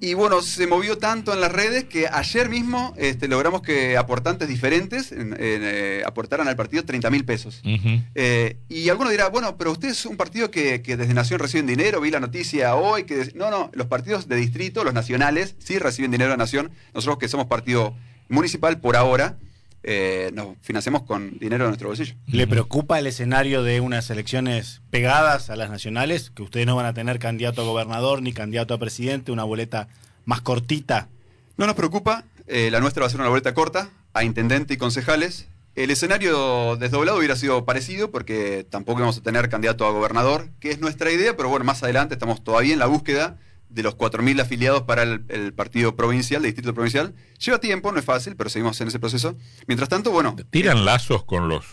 Eh, 0.00 0.06
y 0.10 0.14
bueno, 0.14 0.42
se 0.42 0.66
movió 0.66 0.98
tanto 0.98 1.32
en 1.32 1.40
las 1.40 1.52
redes 1.52 1.84
que 1.84 2.08
ayer 2.08 2.48
mismo 2.48 2.94
este, 2.96 3.28
logramos 3.28 3.62
que 3.62 3.96
aportantes 3.96 4.48
diferentes 4.48 5.12
eh, 5.12 6.02
aportaran 6.06 6.48
al 6.48 6.56
partido 6.56 6.84
30 6.84 7.10
mil 7.10 7.24
pesos. 7.24 7.62
y 7.64 8.88
alguno 8.88 9.10
dirá, 9.10 9.28
bueno, 9.28 9.56
pero 9.56 9.72
usted 9.72 9.88
es 9.88 10.06
un 10.06 10.16
partido 10.16 10.50
que, 10.50 10.78
desde 10.78 11.14
Nación 11.14 11.38
reciben 11.38 11.66
dinero, 11.66 12.00
vi 12.00 12.10
la 12.10 12.20
noticia 12.20 12.74
hoy, 12.74 13.04
que... 13.04 13.32
No, 13.34 13.50
no, 13.50 13.70
los 13.74 13.86
partidos 13.86 14.28
de 14.28 14.36
distrito, 14.36 14.84
los 14.84 14.94
nacionales, 14.94 15.54
sí 15.58 15.78
reciben 15.78 16.10
dinero 16.10 16.30
de 16.32 16.36
Nación. 16.36 16.70
Nosotros 16.94 17.18
que 17.18 17.28
somos 17.28 17.46
partido 17.46 17.94
municipal 18.28 18.80
por 18.80 18.96
ahora, 18.96 19.38
eh, 19.82 20.30
nos 20.34 20.56
financiamos 20.60 21.02
con 21.02 21.38
dinero 21.38 21.64
de 21.64 21.70
nuestro 21.70 21.88
bolsillo. 21.88 22.14
¿Le 22.26 22.46
preocupa 22.46 22.98
el 22.98 23.06
escenario 23.06 23.62
de 23.62 23.80
unas 23.80 24.10
elecciones 24.10 24.82
pegadas 24.90 25.48
a 25.50 25.56
las 25.56 25.70
nacionales? 25.70 26.30
Que 26.30 26.42
ustedes 26.42 26.66
no 26.66 26.76
van 26.76 26.86
a 26.86 26.94
tener 26.94 27.18
candidato 27.18 27.62
a 27.62 27.64
gobernador 27.64 28.22
ni 28.22 28.32
candidato 28.32 28.74
a 28.74 28.78
presidente, 28.78 29.32
una 29.32 29.44
boleta 29.44 29.88
más 30.26 30.42
cortita. 30.42 31.08
No 31.56 31.66
nos 31.66 31.76
preocupa, 31.76 32.24
eh, 32.46 32.70
la 32.70 32.80
nuestra 32.80 33.02
va 33.02 33.06
a 33.06 33.10
ser 33.10 33.20
una 33.20 33.30
boleta 33.30 33.54
corta, 33.54 33.90
a 34.12 34.24
intendente 34.24 34.74
y 34.74 34.76
concejales. 34.76 35.48
El 35.76 35.90
escenario 35.90 36.76
desdoblado 36.76 37.18
hubiera 37.18 37.36
sido 37.36 37.64
parecido 37.64 38.10
porque 38.10 38.66
tampoco 38.68 39.00
vamos 39.00 39.18
a 39.18 39.22
tener 39.22 39.48
candidato 39.48 39.86
a 39.86 39.92
gobernador, 39.92 40.50
que 40.60 40.70
es 40.70 40.80
nuestra 40.80 41.10
idea, 41.10 41.36
pero 41.36 41.48
bueno, 41.48 41.64
más 41.64 41.82
adelante 41.82 42.14
estamos 42.14 42.44
todavía 42.44 42.72
en 42.72 42.80
la 42.80 42.86
búsqueda 42.86 43.38
de 43.70 43.82
los 43.82 43.96
4.000 43.96 44.40
afiliados 44.40 44.82
para 44.82 45.02
el, 45.02 45.52
partido 45.54 45.96
provincial, 45.96 46.42
de 46.42 46.48
distrito 46.48 46.74
provincial. 46.74 47.14
Lleva 47.38 47.58
tiempo, 47.58 47.92
no 47.92 47.98
es 47.98 48.04
fácil, 48.04 48.36
pero 48.36 48.50
seguimos 48.50 48.80
en 48.80 48.88
ese 48.88 48.98
proceso. 48.98 49.36
Mientras 49.66 49.88
tanto, 49.88 50.10
bueno. 50.10 50.36
¿Tiran 50.50 50.84
lazos 50.84 51.24
con 51.24 51.48
los 51.48 51.64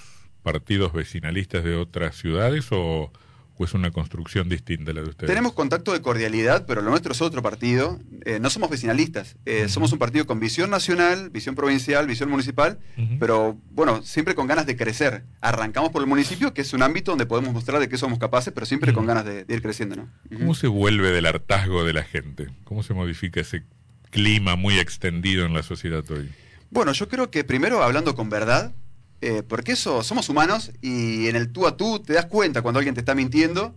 partidos 0.44 0.94
vecinalistas 0.94 1.64
de 1.64 1.76
otras 1.76 2.16
ciudades 2.16 2.68
o, 2.72 3.12
¿O 3.60 3.66
es 3.66 3.74
una 3.74 3.90
construcción 3.90 4.50
distinta 4.50 4.94
la 4.94 5.02
de 5.02 5.10
ustedes? 5.10 5.28
Tenemos 5.28 5.54
contacto 5.54 5.92
de 5.92 6.02
cordialidad, 6.02 6.66
pero 6.68 6.82
lo 6.82 6.92
nuestro 6.92 7.14
es 7.14 7.22
otro 7.22 7.42
partido. 7.42 8.00
Eh, 8.24 8.40
no 8.40 8.52
somos 8.52 8.70
vecinalistas. 8.70 9.36
Eh, 9.46 9.68
somos 9.68 9.92
un 9.92 9.98
partido 9.98 10.28
con 10.28 10.40
visión 10.40 10.70
nacional, 10.70 11.32
visión 11.32 11.56
provincial, 11.56 12.06
visión 12.06 12.30
municipal, 12.30 12.78
pero 13.20 13.58
bueno, 13.72 14.04
siempre 14.04 14.36
con 14.36 14.46
ganas 14.46 14.68
de 14.68 14.78
crecer. 14.78 15.24
Arrancamos 15.42 15.90
por 15.90 16.04
el 16.04 16.08
municipio, 16.08 16.54
que 16.54 16.62
es 16.62 16.74
un 16.74 16.84
ámbito 16.84 17.12
donde 17.12 17.26
podemos 17.26 17.52
mostrar 17.52 17.80
de 17.80 17.90
qué 17.90 17.98
somos 17.98 18.20
capaces, 18.20 18.54
pero 18.54 18.68
siempre 18.68 18.94
con 18.94 19.08
ganas 19.08 19.26
de, 19.26 19.46
ir 19.48 19.62
creciendo. 19.64 19.96
¿no? 19.96 20.10
¿Cómo 20.38 20.54
se 20.54 20.68
vuelve 20.68 21.10
del 21.12 21.26
hartazgo 21.26 21.84
de 21.84 21.94
la 21.94 22.04
gente? 22.04 22.50
¿Cómo 22.64 22.84
se 22.84 22.94
modifica 22.94 23.42
ese 23.42 23.64
clima 24.12 24.56
muy 24.56 24.78
extendido 24.78 25.46
en 25.46 25.54
la 25.54 25.64
sociedad 25.64 26.04
hoy? 26.12 26.30
Bueno, 26.70 26.92
yo 26.92 27.08
creo 27.08 27.32
que 27.32 27.44
primero 27.44 27.82
hablando 27.82 28.14
con 28.14 28.30
verdad, 28.30 28.74
eh, 29.22 29.44
porque 29.48 29.74
eso, 29.74 30.04
somos 30.04 30.30
humanos 30.30 30.72
y 30.82 31.28
en 31.28 31.36
el 31.36 31.52
tú 31.52 31.68
a 31.68 31.76
tú 31.76 32.00
te 32.00 32.14
das 32.14 32.26
cuenta 32.26 32.62
cuando 32.62 32.80
alguien 32.80 32.96
te 32.96 33.02
está 33.02 33.16
mintiendo, 33.16 33.76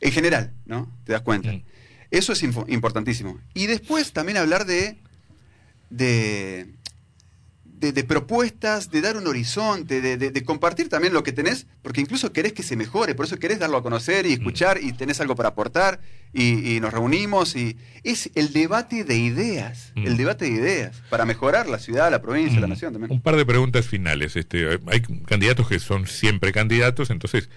en 0.00 0.12
general, 0.12 0.52
¿no? 0.66 0.90
Te 1.04 1.12
das 1.12 1.22
cuenta. 1.22 1.50
Eso 2.10 2.32
es 2.32 2.42
importantísimo. 2.42 3.40
Y 3.54 3.66
después 3.66 4.12
también 4.12 4.36
hablar 4.36 4.66
de, 4.66 4.98
de, 5.90 6.74
de, 7.92 8.04
propuestas, 8.04 8.90
de 8.90 9.00
dar 9.00 9.16
un 9.16 9.26
horizonte, 9.26 10.00
de, 10.00 10.44
compartir 10.44 10.88
también 10.88 11.12
lo 11.12 11.22
que 11.22 11.32
tenés, 11.32 11.66
porque 11.82 12.00
incluso 12.00 12.32
querés 12.32 12.52
que 12.52 12.62
se 12.62 12.76
mejore, 12.76 13.14
por 13.14 13.26
eso 13.26 13.38
querés 13.38 13.58
darlo 13.58 13.76
a 13.76 13.82
conocer 13.82 14.26
y 14.26 14.30
mm. 14.30 14.32
escuchar 14.32 14.78
y 14.82 14.92
tenés 14.92 15.20
algo 15.20 15.34
para 15.34 15.50
aportar 15.50 16.00
y, 16.32 16.80
nos 16.80 16.92
reunimos 16.92 17.54
y 17.56 17.76
es 18.02 18.30
el 18.34 18.52
debate 18.52 19.04
de 19.04 19.16
ideas, 19.16 19.92
el 19.94 20.14
mm. 20.14 20.16
debate 20.16 20.44
de 20.46 20.50
ideas 20.52 21.02
para 21.08 21.24
mejorar 21.24 21.68
la 21.68 21.78
ciudad, 21.78 22.10
la 22.10 22.20
provincia, 22.20 22.60
la 22.60 22.66
mm. 22.66 22.70
nación 22.70 22.92
también. 22.92 23.12
Un 23.12 23.20
par 23.20 23.36
de 23.36 23.46
preguntas 23.46 23.86
finales. 23.86 24.36
Este, 24.36 24.80
hay 24.86 25.00
candidatos 25.26 25.68
que 25.68 25.78
son 25.78 26.06
siempre 26.06 26.52
candidatos, 26.52 27.10
entonces 27.10 27.48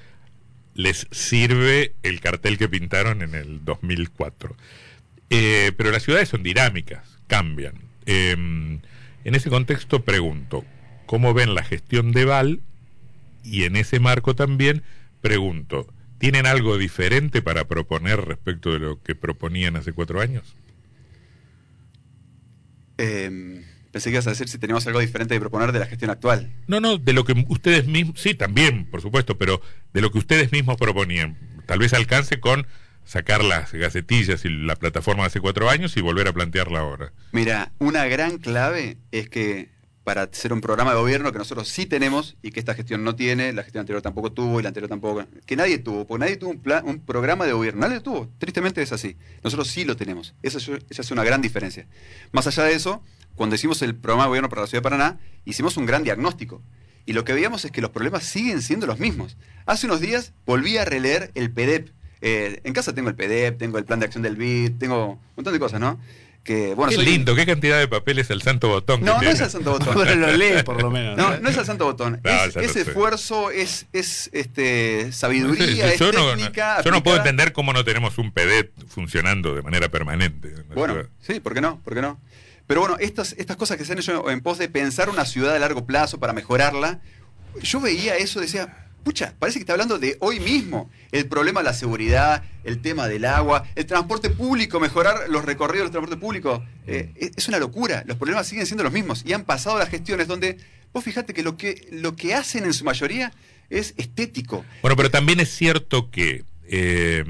les 0.74 1.08
sirve 1.12 1.96
el 2.04 2.22
cartel 2.22 2.58
que 2.58 2.70
pintaron 2.70 3.22
en 3.22 3.36
el 3.36 3.66
2004. 3.66 4.56
Eh, 5.30 5.72
pero 5.76 5.92
las 5.92 6.04
ciudades 6.04 6.30
son 6.30 6.44
dinámicas, 6.44 7.20
cambian. 7.28 7.74
Em, 8.06 8.80
en 9.28 9.36
ese 9.36 9.50
contexto 9.50 10.06
pregunto, 10.06 10.63
¿cómo 11.06 11.34
ven 11.34 11.54
la 11.54 11.62
gestión 11.62 12.13
de 12.13 12.24
Val? 12.24 12.62
Y 13.44 13.63
en 13.63 13.76
ese 13.76 14.00
marco 14.00 14.38
también 14.38 14.84
pregunto, 15.20 15.94
¿tienen 16.18 16.46
algo 16.46 16.78
diferente 16.78 17.42
para 17.42 17.68
proponer 17.68 18.22
respecto 18.22 18.72
de 18.72 18.80
lo 18.80 19.04
que 19.04 19.16
proponían 19.16 19.76
hace 19.76 19.92
cuatro 19.92 20.22
años? 20.22 20.56
Em, 22.98 23.66
pensé 23.92 24.12
que 24.12 24.16
ibas 24.16 24.28
a 24.28 24.30
decir 24.30 24.48
si 24.48 24.60
teníamos 24.60 24.88
algo 24.88 25.02
diferente 25.02 25.34
de 25.34 25.42
proponer 25.42 25.74
de 25.74 25.80
la 25.80 25.88
gestión 25.88 26.10
actual. 26.10 26.50
No, 26.68 26.80
no, 26.80 26.98
de 26.98 27.12
lo 27.12 27.26
que 27.26 27.46
ustedes 27.50 27.86
mismos, 27.86 28.22
sí, 28.22 28.34
también, 28.34 28.86
por 28.86 29.02
supuesto, 29.02 29.38
pero 29.38 29.62
de 29.92 30.00
lo 30.00 30.10
que 30.10 30.20
ustedes 30.20 30.54
mismos 30.54 30.78
proponían. 30.78 31.38
Tal 31.66 31.80
vez 31.80 31.94
alcance 31.94 32.40
con 32.40 32.66
sacar 33.08 33.43
las 33.43 33.72
gacetillas 33.72 34.46
y 34.46 34.50
la 34.50 34.76
plataforma 34.76 35.26
hace 35.26 35.39
cuatro 35.39 35.70
años 35.70 35.96
y 35.98 36.02
volver 36.02 36.28
a 36.28 36.34
plantearla 36.34 36.80
ahora. 36.80 37.13
Mira, 37.32 37.72
una 37.80 38.06
gran 38.06 38.38
clave 38.38 38.98
es 39.12 39.30
que 39.30 39.70
para 40.04 40.24
hacer 40.24 40.54
un 40.54 40.62
programa 40.62 40.91
de 40.91 41.00
gobierno 41.00 41.32
que 41.32 41.38
nosotros 41.38 41.67
sí 41.67 41.86
tenemos 41.86 42.38
y 42.41 42.52
que 42.52 42.60
esta 42.60 42.74
gestión 42.74 43.04
no 43.04 43.15
tiene, 43.15 43.52
la 43.52 43.63
gestión 43.63 43.82
anterior 43.82 44.02
tampoco 44.02 44.32
tuvo 44.32 44.60
y 44.60 44.63
la 44.63 44.70
anterior 44.70 44.89
tampoco, 44.89 45.26
que 45.46 45.56
nadie 45.56 45.80
tuvo, 45.80 46.06
porque 46.06 46.20
nadie 46.20 46.38
tuvo 46.38 46.52
un, 46.52 46.62
plan, 46.62 46.86
un 46.86 47.00
programa 47.00 47.46
de 47.46 47.54
gobierno, 47.54 47.82
nadie 47.82 48.00
tuvo, 48.00 48.30
tristemente 48.38 48.82
es 48.82 48.93
así. 48.93 49.17
Nosotros 49.43 49.67
sí 49.67 49.84
lo 49.84 49.98
tenemos, 49.98 50.34
esa, 50.43 50.60
esa 50.60 51.02
es 51.02 51.12
una 51.12 51.26
gran 51.26 51.41
diferencia. 51.41 51.88
Más 52.32 52.48
allá 52.48 52.63
de 52.63 52.74
eso, 52.74 53.04
cuando 53.36 53.56
hicimos 53.56 53.82
el 53.82 53.96
programa 53.96 54.24
de 54.24 54.28
gobierno 54.30 54.50
para 54.50 54.62
la 54.62 54.67
ciudad 54.67 54.82
de 54.82 54.89
Paraná, 54.89 55.20
hicimos 55.46 55.76
un 55.76 55.86
gran 55.86 56.04
diagnóstico. 56.04 56.63
Y 57.06 57.13
lo 57.13 57.24
que 57.24 57.34
veíamos 57.34 57.63
es 57.63 57.72
que 57.72 57.82
los 57.82 57.91
problemas 57.91 58.24
siguen 58.24 58.62
siendo 58.62 58.86
los 58.86 59.00
mismos. 59.00 59.38
Hace 59.65 59.88
unos 59.88 60.02
días 60.02 60.34
volví 60.46 60.78
a 60.78 60.86
releer 60.86 61.32
el 61.36 61.52
PDEP. 61.52 61.89
Eh, 62.22 62.62
en 62.64 62.74
casa 62.74 62.94
tengo 62.94 63.10
el 63.10 63.16
PDEP, 63.16 63.58
tengo 63.58 63.78
el 63.78 63.86
plan 63.86 64.00
de 64.00 64.06
acción 64.06 64.24
del 64.24 64.36
BID, 64.36 64.78
tengo 64.80 65.14
un 65.14 65.20
montón 65.36 65.54
de 65.54 65.60
cosas, 65.60 65.80
¿no? 65.80 66.00
bueno, 66.76 66.90
qué 66.90 66.98
lindo, 66.98 67.36
qué 67.36 67.46
cantidad 67.46 67.78
de 67.78 67.88
papeles 67.88 68.30
el 68.30 68.42
santo 68.42 68.70
botón. 68.70 69.02
No, 69.04 69.22
no 69.22 69.30
es 69.30 69.40
el 69.42 69.50
santo 69.50 69.72
botón. 69.72 69.96
Pero 69.98 70.16
lo 70.16 70.32
lee 70.32 70.64
por 70.64 70.82
lo 70.82 70.90
menos. 70.90 71.18
No, 71.18 71.38
no 71.40 71.50
es 71.50 71.58
el 71.58 71.66
santo 71.66 71.86
botón. 71.86 72.22
es, 72.56 72.76
esfuerzo, 72.76 73.52
es, 73.52 73.88
es 73.92 74.30
este, 74.34 75.12
sabiduría, 75.12 75.92
es 75.92 76.00
técnica. 76.00 76.78
No, 76.78 76.84
yo 76.84 76.92
no 76.92 77.04
puedo 77.04 77.18
entender 77.18 77.54
cómo 77.54 77.74
no 77.74 77.84
tenemos 77.84 78.18
un 78.18 78.32
PD 78.32 78.72
funcionando 78.88 79.56
de 79.56 79.62
manera 79.62 79.90
permanente. 79.90 80.54
Bueno, 80.74 81.04
sí, 81.22 81.40
¿por 81.40 81.54
qué 81.54 81.62
no? 81.62 81.82
¿Por 81.82 81.94
qué 81.94 82.02
no? 82.02 82.20
Pero 82.66 82.82
bueno, 82.82 82.98
estas, 83.00 83.34
estas 83.38 83.56
cosas 83.56 83.78
que 83.78 83.86
se 83.86 83.94
han 83.94 84.00
hecho 84.00 84.30
en 84.30 84.42
pos 84.42 84.58
de 84.58 84.68
pensar 84.68 85.10
una 85.10 85.26
ciudad 85.26 85.56
a 85.56 85.60
largo 85.60 85.86
plazo 85.86 86.20
para 86.20 86.34
mejorarla, 86.34 87.00
yo 87.62 87.80
veía 87.80 88.18
eso, 88.18 88.42
decía, 88.42 88.87
Pucha, 89.08 89.34
parece 89.39 89.60
que 89.60 89.62
está 89.62 89.72
hablando 89.72 90.00
de 90.00 90.17
hoy 90.20 90.41
mismo. 90.41 90.91
El 91.13 91.28
problema 91.28 91.62
de 91.62 91.63
la 91.63 91.74
seguridad, 91.74 92.43
el 92.65 92.82
tema 92.82 93.08
del 93.08 93.24
agua, 93.24 93.65
el 93.76 93.86
transporte 93.86 94.30
público, 94.30 94.82
mejorar 94.82 95.30
los 95.30 95.46
recorridos 95.46 95.86
del 95.86 95.91
transporte 95.91 96.20
público. 96.20 96.62
Eh, 96.88 97.32
es 97.38 97.48
una 97.48 97.58
locura. 97.58 98.04
Los 98.06 98.17
problemas 98.17 98.48
siguen 98.48 98.65
siendo 98.65 98.84
los 98.84 98.91
mismos. 98.91 99.24
Y 99.26 99.32
han 99.32 99.46
pasado 99.46 99.80
las 99.80 99.88
gestiones 99.88 100.28
donde, 100.28 100.58
vos 100.91 101.06
fijate 101.06 101.34
que 101.34 101.41
lo 101.41 101.56
que, 101.56 101.88
lo 101.89 102.17
que 102.17 102.34
hacen 102.34 102.65
en 102.65 102.74
su 102.74 102.84
mayoría 102.84 103.32
es 103.70 103.93
estético. 103.96 104.65
Bueno, 104.82 104.98
pero 104.98 105.10
también 105.10 105.39
es 105.39 105.56
cierto 105.56 106.12
que 106.12 106.43
eh, 106.65 107.24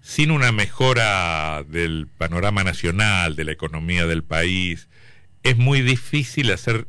sin 0.00 0.30
una 0.30 0.52
mejora 0.52 1.64
del 1.64 2.06
panorama 2.06 2.62
nacional, 2.62 3.34
de 3.34 3.42
la 3.42 3.50
economía 3.50 4.06
del 4.06 4.22
país, 4.22 4.86
es 5.42 5.56
muy 5.56 5.82
difícil 5.82 6.52
hacer 6.52 6.86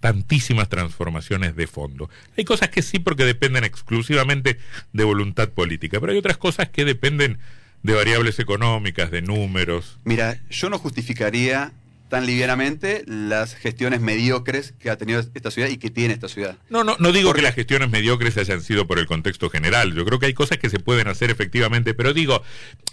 tantísimas 0.00 0.68
transformaciones 0.68 1.54
de 1.56 1.66
fondo. 1.66 2.10
Hay 2.36 2.44
cosas 2.44 2.70
que 2.70 2.82
sí 2.82 2.98
porque 2.98 3.24
dependen 3.24 3.64
exclusivamente 3.64 4.58
de 4.92 5.04
voluntad 5.04 5.50
política, 5.50 6.00
pero 6.00 6.12
hay 6.12 6.18
otras 6.18 6.38
cosas 6.38 6.70
que 6.70 6.84
dependen 6.84 7.38
de 7.82 7.94
variables 7.94 8.38
económicas, 8.38 9.10
de 9.10 9.22
números. 9.22 9.98
Mira, 10.04 10.40
yo 10.50 10.68
no 10.70 10.78
justificaría 10.78 11.72
tan 12.10 12.26
livianamente 12.26 13.04
las 13.06 13.54
gestiones 13.54 14.00
mediocres 14.00 14.74
que 14.80 14.90
ha 14.90 14.98
tenido 14.98 15.20
esta 15.20 15.50
ciudad 15.50 15.68
y 15.68 15.78
que 15.78 15.90
tiene 15.90 16.12
esta 16.12 16.28
ciudad. 16.28 16.58
No, 16.68 16.82
no, 16.82 16.96
no 16.98 17.12
digo 17.12 17.32
que 17.32 17.40
las 17.40 17.54
gestiones 17.54 17.88
mediocres 17.88 18.36
hayan 18.36 18.60
sido 18.62 18.86
por 18.86 18.98
el 18.98 19.06
contexto 19.06 19.48
general. 19.48 19.94
Yo 19.94 20.04
creo 20.04 20.18
que 20.18 20.26
hay 20.26 20.34
cosas 20.34 20.58
que 20.58 20.68
se 20.68 20.80
pueden 20.80 21.06
hacer 21.06 21.30
efectivamente, 21.30 21.94
pero 21.94 22.12
digo, 22.12 22.42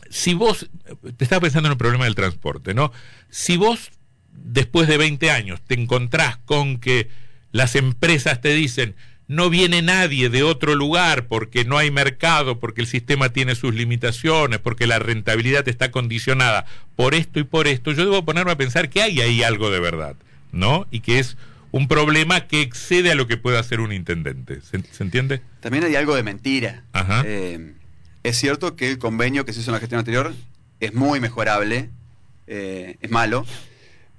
si 0.09 0.35
vos, 0.35 0.69
te 1.17 1.23
estaba 1.23 1.41
pensando 1.41 1.67
en 1.67 1.71
el 1.71 1.77
problema 1.77 2.05
del 2.05 2.15
transporte, 2.15 2.75
¿no? 2.75 2.93
Si 3.29 3.57
vos 3.57 3.89
después 4.43 4.87
de 4.87 4.97
20 4.97 5.31
años 5.31 5.61
te 5.65 5.75
encontrás 5.75 6.37
con 6.37 6.79
que 6.79 7.09
las 7.51 7.75
empresas 7.75 8.41
te 8.41 8.53
dicen, 8.53 8.95
no 9.27 9.49
viene 9.49 9.81
nadie 9.81 10.29
de 10.29 10.43
otro 10.43 10.75
lugar 10.75 11.27
porque 11.27 11.65
no 11.65 11.77
hay 11.77 11.91
mercado, 11.91 12.59
porque 12.59 12.81
el 12.81 12.87
sistema 12.87 13.29
tiene 13.29 13.55
sus 13.55 13.75
limitaciones, 13.75 14.59
porque 14.59 14.87
la 14.87 14.99
rentabilidad 14.99 15.67
está 15.67 15.91
condicionada 15.91 16.65
por 16.95 17.13
esto 17.13 17.39
y 17.39 17.43
por 17.43 17.67
esto, 17.67 17.91
yo 17.91 18.05
debo 18.05 18.23
ponerme 18.23 18.51
a 18.51 18.57
pensar 18.57 18.89
que 18.89 19.01
hay 19.01 19.19
ahí 19.19 19.43
algo 19.43 19.69
de 19.69 19.79
verdad, 19.79 20.15
¿no? 20.51 20.87
Y 20.91 21.01
que 21.01 21.19
es 21.19 21.37
un 21.71 21.87
problema 21.87 22.47
que 22.47 22.61
excede 22.61 23.11
a 23.11 23.15
lo 23.15 23.27
que 23.27 23.37
puede 23.37 23.57
hacer 23.57 23.81
un 23.81 23.91
intendente. 23.91 24.61
¿Se, 24.61 25.03
entiende? 25.03 25.41
También 25.59 25.83
hay 25.83 25.95
algo 25.95 26.15
de 26.15 26.23
mentira. 26.23 26.83
Eh, 27.25 27.73
es 28.23 28.37
cierto 28.37 28.75
que 28.75 28.89
el 28.89 28.97
convenio 28.97 29.45
que 29.45 29.53
se 29.53 29.59
hizo 29.59 29.71
en 29.71 29.73
la 29.73 29.79
gestión 29.79 29.99
anterior 29.99 30.33
es 30.79 30.93
muy 30.93 31.19
mejorable, 31.19 31.89
eh, 32.47 32.97
es 33.01 33.11
malo, 33.11 33.45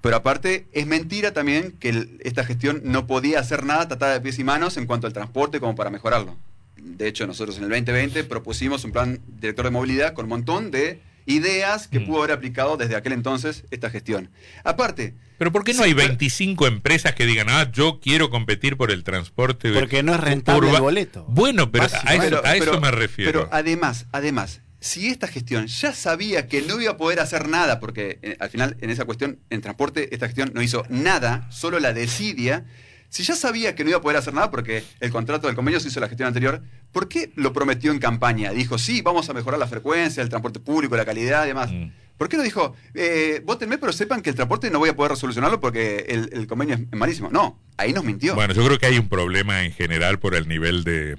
pero 0.01 0.17
aparte, 0.17 0.67
es 0.73 0.87
mentira 0.87 1.33
también 1.33 1.73
que 1.73 2.09
esta 2.21 2.45
gestión 2.45 2.83
no 2.85 3.07
podía 3.07 3.41
hacer 3.41 3.65
nada 3.65 3.89
tratada 3.89 4.13
de 4.13 4.21
pies 4.21 4.39
y 4.39 4.45
manos 4.45 4.77
en 4.77 4.87
cuanto 4.87 5.07
al 5.07 5.13
transporte 5.13 5.59
como 5.61 5.75
para 5.75 5.91
mejorarlo. 5.91 6.37
De 6.77 7.09
hecho, 7.09 7.27
nosotros 7.27 7.59
en 7.59 7.65
el 7.65 7.71
2020 7.71 8.25
propusimos 8.25 8.85
un 8.85 8.93
plan 8.93 9.21
director 9.27 9.65
de 9.65 9.71
movilidad 9.71 10.15
con 10.15 10.27
un 10.27 10.31
montón 10.31 10.71
de 10.71 11.01
ideas 11.27 11.89
que 11.89 12.01
mm. 12.01 12.07
pudo 12.07 12.19
haber 12.19 12.33
aplicado 12.33 12.77
desde 12.77 12.97
aquel 12.97 13.13
entonces 13.13 13.65
esta 13.71 13.91
gestión. 13.91 14.31
Aparte... 14.65 15.15
Pero 15.37 15.53
¿por 15.53 15.63
qué 15.63 15.73
no 15.73 15.85
hay 15.85 15.93
25 15.93 16.67
empresas 16.67 17.15
que 17.15 17.25
digan, 17.25 17.47
ah, 17.49 17.71
yo 17.71 18.01
quiero 18.01 18.29
competir 18.29 18.77
por 18.77 18.91
el 18.91 19.05
transporte? 19.05 19.73
Porque 19.73 20.03
no 20.03 20.13
es 20.15 20.21
rentable 20.21 20.69
el 20.69 20.81
boleto. 20.81 21.27
Bueno, 21.29 21.71
pero 21.71 21.85
a, 21.85 22.15
eso, 22.15 22.45
a 22.45 22.57
eso 22.57 22.81
me 22.81 22.91
refiero. 22.91 23.43
Pero 23.43 23.49
además, 23.53 24.07
además, 24.11 24.63
si 24.81 25.09
esta 25.09 25.27
gestión 25.27 25.67
ya 25.67 25.93
sabía 25.93 26.47
que 26.47 26.62
no 26.62 26.81
iba 26.81 26.93
a 26.93 26.97
poder 26.97 27.21
hacer 27.21 27.49
nada, 27.49 27.81
porque 27.81 28.19
eh, 28.23 28.37
al 28.41 28.51
final 28.51 28.77
en 28.81 28.91
esa 28.91 29.05
cuestión, 29.05 29.38
en 29.51 29.61
transporte, 29.61 30.14
esta 30.14 30.27
gestión 30.27 30.53
no 30.55 30.62
hizo 30.62 30.85
nada, 30.88 31.47
solo 31.51 31.81
la 31.81 31.93
desidia, 31.93 32.64
si 33.09 33.23
ya 33.23 33.35
sabía 33.35 33.75
que 33.75 33.85
no 33.85 33.91
iba 33.91 33.99
a 33.99 34.03
poder 34.03 34.19
hacer 34.19 34.35
nada 34.35 34.51
porque 34.51 34.85
el 35.01 35.11
contrato 35.11 35.47
del 35.47 35.57
convenio 35.57 35.81
se 35.81 35.88
hizo 35.88 35.99
la 35.99 36.09
gestión 36.09 36.27
anterior, 36.27 36.62
¿por 36.93 37.09
qué 37.09 37.33
lo 37.37 37.53
prometió 37.53 37.91
en 37.91 37.99
campaña? 37.99 38.53
Dijo, 38.53 38.79
sí, 38.79 39.01
vamos 39.01 39.29
a 39.31 39.33
mejorar 39.33 39.59
la 39.59 39.67
frecuencia, 39.67 40.23
el 40.23 40.29
transporte 40.29 40.61
público, 40.61 40.97
la 40.97 41.07
calidad 41.07 41.45
y 41.45 41.49
demás. 41.49 41.73
Mm. 41.73 41.87
¿Por 42.19 42.29
qué 42.29 42.37
no 42.37 42.43
dijo, 42.43 42.75
eh, 42.95 43.41
votenme, 43.45 43.79
pero 43.79 43.93
sepan 43.93 44.23
que 44.23 44.31
el 44.31 44.37
transporte 44.37 44.71
no 44.71 44.81
voy 44.81 44.91
a 44.91 44.97
poder 44.97 45.12
resolucionarlo 45.12 45.61
porque 45.61 46.05
el, 46.09 46.31
el 46.33 46.47
convenio 46.47 46.75
es 46.75 46.99
malísimo? 46.99 47.31
No, 47.31 47.59
ahí 47.77 47.93
nos 47.93 48.05
mintió. 48.05 48.35
Bueno, 48.35 48.53
yo 48.55 48.64
creo 48.64 48.79
que 48.79 48.87
hay 48.87 48.99
un 48.99 49.09
problema 49.09 49.64
en 49.64 49.73
general 49.73 50.19
por 50.19 50.35
el 50.35 50.49
nivel 50.49 50.83
de 50.85 51.17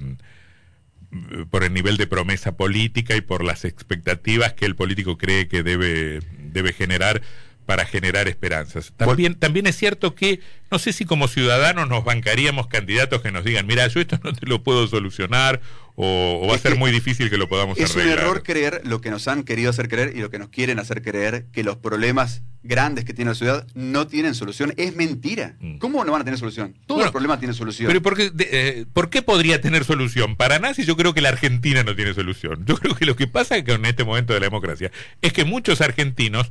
por 1.50 1.63
el 1.63 1.74
nivel 1.74 1.98
de 1.98 2.08
promesa 2.08 2.56
política 2.56 3.15
y 3.15 3.22
por 3.22 3.43
las 3.43 3.65
expectativas 3.65 4.54
que 4.54 4.65
el 4.65 4.76
político 4.76 5.17
cree 5.17 5.48
que 5.48 5.63
debe, 5.63 6.19
debe 6.52 6.74
generar 6.74 7.22
para 7.69 7.86
generar 7.86 8.27
esperanzas. 8.27 8.93
También, 8.97 9.36
también 9.36 9.67
es 9.67 9.75
cierto 9.77 10.15
que 10.15 10.39
no 10.71 10.79
sé 10.79 10.91
si 10.91 11.05
como 11.05 11.27
ciudadanos 11.27 11.88
nos 11.88 12.03
bancaríamos 12.03 12.65
candidatos 12.65 13.21
que 13.21 13.32
nos 13.32 13.43
digan, 13.43 13.67
mira, 13.67 13.86
yo 13.86 14.01
esto 14.01 14.19
no 14.23 14.34
te 14.34 14.47
lo 14.47 14.63
puedo 14.63 14.88
solucionar 14.88 15.62
o, 15.93 16.47
va 16.49 16.55
a 16.55 16.58
ser 16.58 16.77
muy 16.77 16.89
difícil 16.89 17.29
que 17.29 17.38
lo 17.38 17.47
podamos 17.47 17.77
es 17.77 17.91
arreglar. 17.91 18.08
Es 18.08 18.23
un 18.23 18.27
error 18.27 18.41
creer 18.41 18.82
lo 18.86 19.01
que 19.01 19.12
nos 19.12 19.27
han 19.27 19.43
querido 19.43 19.69
hacer 19.69 19.88
creer 19.88 20.13
y 20.15 20.19
lo 20.19 20.32
que 20.32 20.39
nos 20.39 20.49
quieren 20.49 20.79
hacer 20.79 21.03
creer, 21.03 21.45
que 21.51 21.63
los 21.63 21.77
problemas 21.77 22.41
grandes 22.63 23.05
que 23.05 23.13
tiene 23.13 23.29
la 23.29 23.36
ciudad 23.36 23.67
no 23.75 24.08
tienen 24.08 24.34
solución. 24.34 24.73
Es 24.75 24.95
mentira. 24.95 25.55
Mm. 25.60 25.77
¿Cómo 25.77 26.03
no 26.03 26.12
van 26.12 26.21
a 26.21 26.25
tener 26.25 26.39
solución? 26.39 26.75
Todos 26.88 27.03
los 27.03 27.12
problemas 27.12 27.38
tienen 27.38 27.53
solución. 27.53 27.86
Pero 27.86 28.01
¿por 28.01 28.17
qué, 28.17 28.32
eh, 28.39 28.86
¿por 28.93 29.12
qué 29.12 29.21
podría 29.21 29.62
tener 29.62 29.86
solución? 29.86 30.36
Para 30.36 30.58
nada 30.58 30.73
si 30.73 30.86
yo 30.86 30.97
creo 30.97 31.13
que 31.13 31.21
la 31.21 31.29
Argentina 31.29 31.84
no 31.84 31.95
tiene 31.95 32.15
solución. 32.15 32.65
Yo 32.65 32.77
creo 32.77 32.95
que 32.95 33.05
lo 33.05 33.15
que 33.15 33.27
pasa 33.27 33.63
con 33.63 33.86
este 33.86 34.03
momento 34.03 34.34
de 34.34 34.39
la 34.39 34.47
democracia 34.47 34.91
es 35.21 35.34
que 35.34 35.45
muchos 35.45 35.82
argentinos 35.82 36.49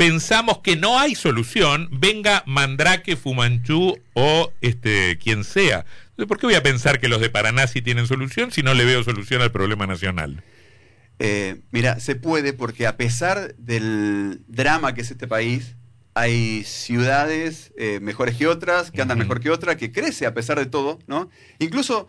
pensamos 0.00 0.60
que 0.60 0.76
no 0.76 0.98
hay 0.98 1.14
solución, 1.14 1.90
venga 1.92 2.42
Mandrake, 2.46 3.16
Fumanchú 3.16 3.98
o 4.14 4.50
este 4.62 5.18
quien 5.18 5.44
sea. 5.44 5.84
¿Por 6.16 6.38
qué 6.38 6.46
voy 6.46 6.54
a 6.54 6.62
pensar 6.62 7.00
que 7.00 7.08
los 7.08 7.20
de 7.20 7.28
Paraná 7.28 7.66
sí 7.66 7.82
tienen 7.82 8.06
solución 8.06 8.50
si 8.50 8.62
no 8.62 8.72
le 8.72 8.86
veo 8.86 9.04
solución 9.04 9.42
al 9.42 9.52
problema 9.52 9.86
nacional? 9.86 10.42
Eh, 11.18 11.60
mira, 11.70 12.00
se 12.00 12.14
puede 12.14 12.54
porque 12.54 12.86
a 12.86 12.96
pesar 12.96 13.54
del 13.58 14.40
drama 14.48 14.94
que 14.94 15.02
es 15.02 15.10
este 15.10 15.28
país, 15.28 15.76
hay 16.14 16.64
ciudades 16.64 17.74
eh, 17.76 18.00
mejores 18.00 18.36
que 18.36 18.46
otras, 18.46 18.90
que 18.90 19.02
andan 19.02 19.18
mejor 19.18 19.40
que 19.40 19.50
otras, 19.50 19.76
que 19.76 19.92
crece 19.92 20.24
a 20.24 20.32
pesar 20.32 20.58
de 20.58 20.64
todo, 20.64 20.98
¿no? 21.08 21.28
Incluso 21.58 22.08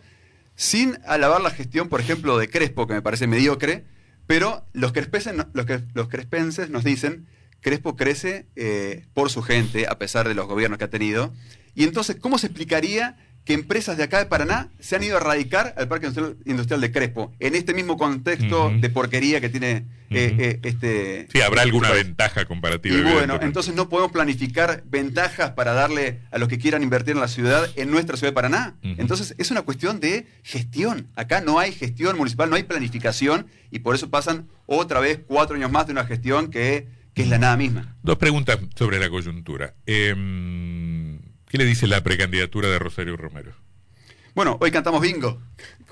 sin 0.54 0.96
alabar 1.04 1.42
la 1.42 1.50
gestión, 1.50 1.90
por 1.90 2.00
ejemplo, 2.00 2.38
de 2.38 2.48
Crespo, 2.48 2.86
que 2.86 2.94
me 2.94 3.02
parece 3.02 3.26
mediocre, 3.26 3.84
pero 4.26 4.64
los 4.72 4.92
crespenses, 4.92 5.34
los, 5.52 5.66
los 5.92 6.08
crespenses 6.08 6.70
nos 6.70 6.84
dicen 6.84 7.26
Crespo 7.62 7.96
crece 7.96 8.46
eh, 8.56 9.06
por 9.14 9.30
su 9.30 9.42
gente, 9.42 9.86
a 9.88 9.96
pesar 9.96 10.28
de 10.28 10.34
los 10.34 10.46
gobiernos 10.46 10.78
que 10.78 10.84
ha 10.84 10.90
tenido. 10.90 11.32
Y 11.74 11.84
entonces, 11.84 12.16
¿cómo 12.20 12.36
se 12.36 12.48
explicaría 12.48 13.16
que 13.44 13.54
empresas 13.54 13.96
de 13.96 14.04
acá 14.04 14.18
de 14.18 14.26
Paraná 14.26 14.68
se 14.78 14.94
han 14.94 15.02
ido 15.02 15.16
a 15.16 15.20
radicar 15.20 15.74
al 15.76 15.88
Parque 15.88 16.08
Industrial 16.44 16.80
de 16.80 16.92
Crespo, 16.92 17.32
en 17.40 17.54
este 17.54 17.74
mismo 17.74 17.96
contexto 17.96 18.70
de 18.70 18.88
porquería 18.88 19.40
que 19.40 19.48
tiene 19.48 19.84
eh, 20.10 20.36
eh, 20.38 20.60
este... 20.62 21.26
Sí, 21.32 21.40
habrá 21.40 21.62
alguna 21.62 21.90
ventaja 21.90 22.44
comparativa. 22.44 22.96
Y 22.96 23.02
bueno, 23.02 23.40
entonces 23.42 23.74
no 23.74 23.88
podemos 23.88 24.12
planificar 24.12 24.84
ventajas 24.86 25.52
para 25.52 25.72
darle 25.72 26.20
a 26.30 26.38
los 26.38 26.48
que 26.48 26.58
quieran 26.58 26.82
invertir 26.84 27.14
en 27.14 27.20
la 27.20 27.28
ciudad, 27.28 27.68
en 27.74 27.90
nuestra 27.90 28.16
ciudad 28.16 28.30
de 28.30 28.34
Paraná. 28.34 28.76
Entonces 28.82 29.34
es 29.38 29.50
una 29.50 29.62
cuestión 29.62 29.98
de 29.98 30.26
gestión. 30.44 31.08
Acá 31.16 31.40
no 31.40 31.58
hay 31.58 31.72
gestión 31.72 32.16
municipal, 32.16 32.48
no 32.48 32.56
hay 32.56 32.62
planificación 32.62 33.46
y 33.72 33.80
por 33.80 33.96
eso 33.96 34.08
pasan 34.08 34.48
otra 34.66 35.00
vez 35.00 35.18
cuatro 35.26 35.56
años 35.56 35.72
más 35.72 35.86
de 35.86 35.92
una 35.92 36.04
gestión 36.04 36.48
que 36.48 36.86
que 37.14 37.22
es 37.22 37.28
la 37.28 37.38
nada 37.38 37.56
misma. 37.56 37.96
Dos 38.02 38.16
preguntas 38.18 38.58
sobre 38.74 38.98
la 38.98 39.08
coyuntura. 39.10 39.74
Em, 39.86 41.18
¿Qué 41.48 41.58
le 41.58 41.64
dice 41.64 41.86
la 41.86 42.02
precandidatura 42.02 42.68
de 42.68 42.78
Rosario 42.78 43.16
Romero? 43.16 43.52
Bueno, 44.34 44.56
hoy 44.60 44.70
cantamos 44.70 45.02
bingo, 45.02 45.38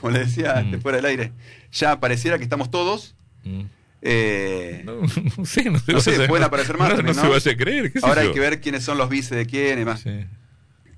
como 0.01 0.13
le 0.13 0.21
decía 0.21 0.63
mm. 0.65 0.81
fuera 0.81 0.97
del 0.97 1.05
aire. 1.07 1.33
Ya 1.73 2.01
pareciera 2.01 2.39
que 2.39 2.45
estamos 2.45 2.71
todos, 2.71 3.15
Mm. 3.43 3.63
Eh, 4.03 4.83
No, 4.85 5.01
no 5.37 5.45
sé, 5.45 5.65
no, 5.71 5.79
se 5.79 5.93
No 5.93 6.01
sé, 6.01 6.27
pueden 6.29 6.45
aparecer 6.45 6.77
más 6.79 7.03
No, 7.03 7.13
se 7.15 7.29
vaya 7.29 7.53
a 7.53 7.57
creer. 7.57 7.93
ahora 8.03 8.23
hay 8.23 8.29
yo. 8.29 8.35
que 8.35 8.41
ver 8.41 8.61
quiénes 8.61 8.83
son 8.85 8.97
los 8.99 9.09
vices 9.11 9.37
de 9.37 9.45
quién 9.47 9.79
y 9.81 9.85
más. 9.85 10.01
Sí. 10.01 10.25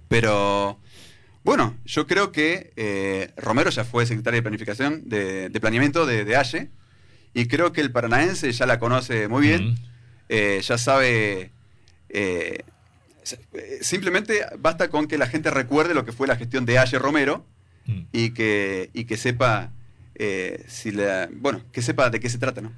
Pero 0.09 0.79
bueno, 1.45 1.77
yo 1.85 2.07
creo 2.07 2.31
que 2.33 2.73
eh, 2.77 3.33
Romero 3.37 3.71
ya 3.71 3.85
fue 3.85 4.07
secretario 4.07 4.39
de 4.39 4.43
planificación, 4.43 5.09
de, 5.09 5.49
de 5.49 5.61
planeamiento 5.61 6.07
de, 6.07 6.25
de 6.25 6.37
AYE, 6.37 6.71
y 7.35 7.47
creo 7.47 7.73
que 7.73 7.81
el 7.81 7.91
paranaense 7.91 8.53
ya 8.53 8.67
la 8.67 8.79
conoce 8.79 9.27
muy 9.29 9.43
bien, 9.43 9.71
Mm. 9.71 9.75
Eh, 10.33 10.61
ya 10.63 10.79
sabe, 10.79 11.53
eh, 12.09 12.59
eh, 13.53 13.79
simplemente 13.83 14.45
basta 14.59 14.89
con 14.89 15.07
que 15.07 15.19
la 15.19 15.27
gente 15.27 15.51
recuerde 15.51 15.95
lo 15.95 16.05
que 16.05 16.13
fue 16.13 16.27
la 16.27 16.37
gestión 16.37 16.65
de 16.65 16.79
AYE 16.79 16.99
Romero 16.99 17.47
Mm. 17.87 18.03
y 18.13 18.31
que, 18.31 18.91
y 18.93 19.05
que 19.05 19.17
sepa, 19.17 19.73
eh, 20.15 20.65
si 20.69 20.93
la, 20.93 21.29
bueno, 21.33 21.63
que 21.73 21.83
sepa 21.83 22.11
de 22.11 22.21
qué 22.21 22.29
se 22.29 22.39
trata, 22.39 22.61
¿no? 22.61 22.73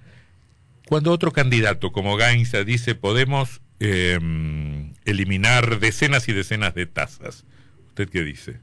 Cuando 0.87 1.13
otro 1.13 1.31
candidato 1.31 1.93
como 1.93 2.17
Gainza 2.17 2.65
dice 2.65 2.95
podemos 2.95 3.61
eh, 3.81 4.19
eliminar 5.05 5.79
decenas 5.79 6.29
y 6.29 6.33
decenas 6.33 6.75
de 6.75 6.87
tasas, 6.87 7.45
¿usted 7.89 8.09
qué 8.09 8.23
dice? 8.23 8.61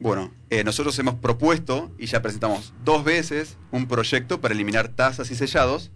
Bueno, 0.00 0.32
eh, 0.50 0.64
nosotros 0.64 0.98
hemos 0.98 1.14
propuesto 1.16 1.94
y 1.98 2.06
ya 2.06 2.22
presentamos 2.22 2.72
dos 2.84 3.04
veces 3.04 3.56
un 3.70 3.86
proyecto 3.86 4.40
para 4.40 4.54
eliminar 4.54 4.88
tasas 4.88 5.30
y 5.30 5.34
sellados. 5.36 5.90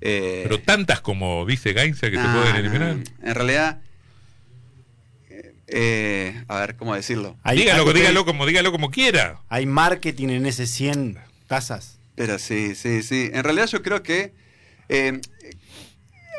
Eh, 0.00 0.40
Pero 0.44 0.60
tantas 0.60 1.00
como 1.00 1.44
dice 1.46 1.72
Gainza 1.72 2.10
que 2.10 2.16
se 2.16 2.22
pueden 2.22 2.52
nah, 2.52 2.58
eliminar. 2.58 2.96
En 3.22 3.34
realidad, 3.34 3.80
eh, 5.30 5.54
eh, 5.68 6.44
a 6.48 6.58
ver, 6.60 6.76
¿cómo 6.76 6.94
decirlo? 6.94 7.36
Hay- 7.42 7.58
dígalo, 7.58 7.86
hay- 7.86 7.94
dígalo 7.94 8.24
como 8.24 8.46
dígalo 8.46 8.72
como 8.72 8.90
quiera. 8.90 9.40
Hay 9.48 9.66
marketing 9.66 10.28
en 10.28 10.46
ese 10.46 10.66
100 10.66 11.18
tasas. 11.46 11.98
Pero 12.14 12.38
sí, 12.38 12.74
sí, 12.74 13.02
sí. 13.02 13.30
En 13.32 13.42
realidad 13.44 13.66
yo 13.66 13.82
creo 13.82 14.02
que 14.02 14.32
eh, 14.88 15.20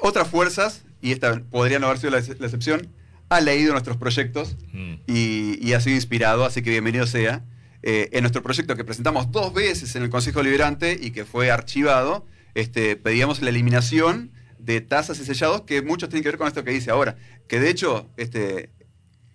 otras 0.01 0.27
fuerzas, 0.27 0.83
y 1.01 1.11
esta 1.11 1.39
podría 1.51 1.79
no 1.79 1.87
haber 1.87 1.97
sido 1.99 2.11
la, 2.11 2.19
ex- 2.19 2.39
la 2.39 2.45
excepción, 2.45 2.87
ha 3.29 3.41
leído 3.41 3.71
nuestros 3.71 3.97
proyectos 3.97 4.55
Mm. 4.71 4.93
y, 5.07 5.57
y 5.67 5.73
ha 5.73 5.81
sido 5.81 5.95
inspirado, 5.95 6.45
así 6.45 6.61
que 6.61 6.69
bienvenido 6.69 7.07
sea. 7.07 7.43
Eh, 7.87 8.09
en 8.13 8.21
nuestro 8.21 8.41
proyecto 8.41 8.75
que 8.75 8.83
presentamos 8.83 9.31
dos 9.31 9.53
veces 9.53 9.95
en 9.95 10.03
el 10.03 10.09
Consejo 10.09 10.41
Liberante 10.41 10.97
y 10.99 11.11
que 11.11 11.23
fue 11.25 11.51
archivado, 11.51 12.25
este, 12.55 12.95
pedíamos 12.95 13.41
la 13.41 13.49
eliminación 13.49 14.31
de 14.57 14.81
tasas 14.81 15.19
y 15.19 15.25
sellados 15.25 15.61
que 15.61 15.81
muchos 15.81 16.09
tienen 16.09 16.23
que 16.23 16.29
ver 16.29 16.37
con 16.37 16.47
esto 16.47 16.63
que 16.63 16.71
dice 16.71 16.89
ahora. 16.89 17.17
Que 17.47 17.59
de 17.59 17.69
hecho, 17.69 18.09
este, 18.17 18.71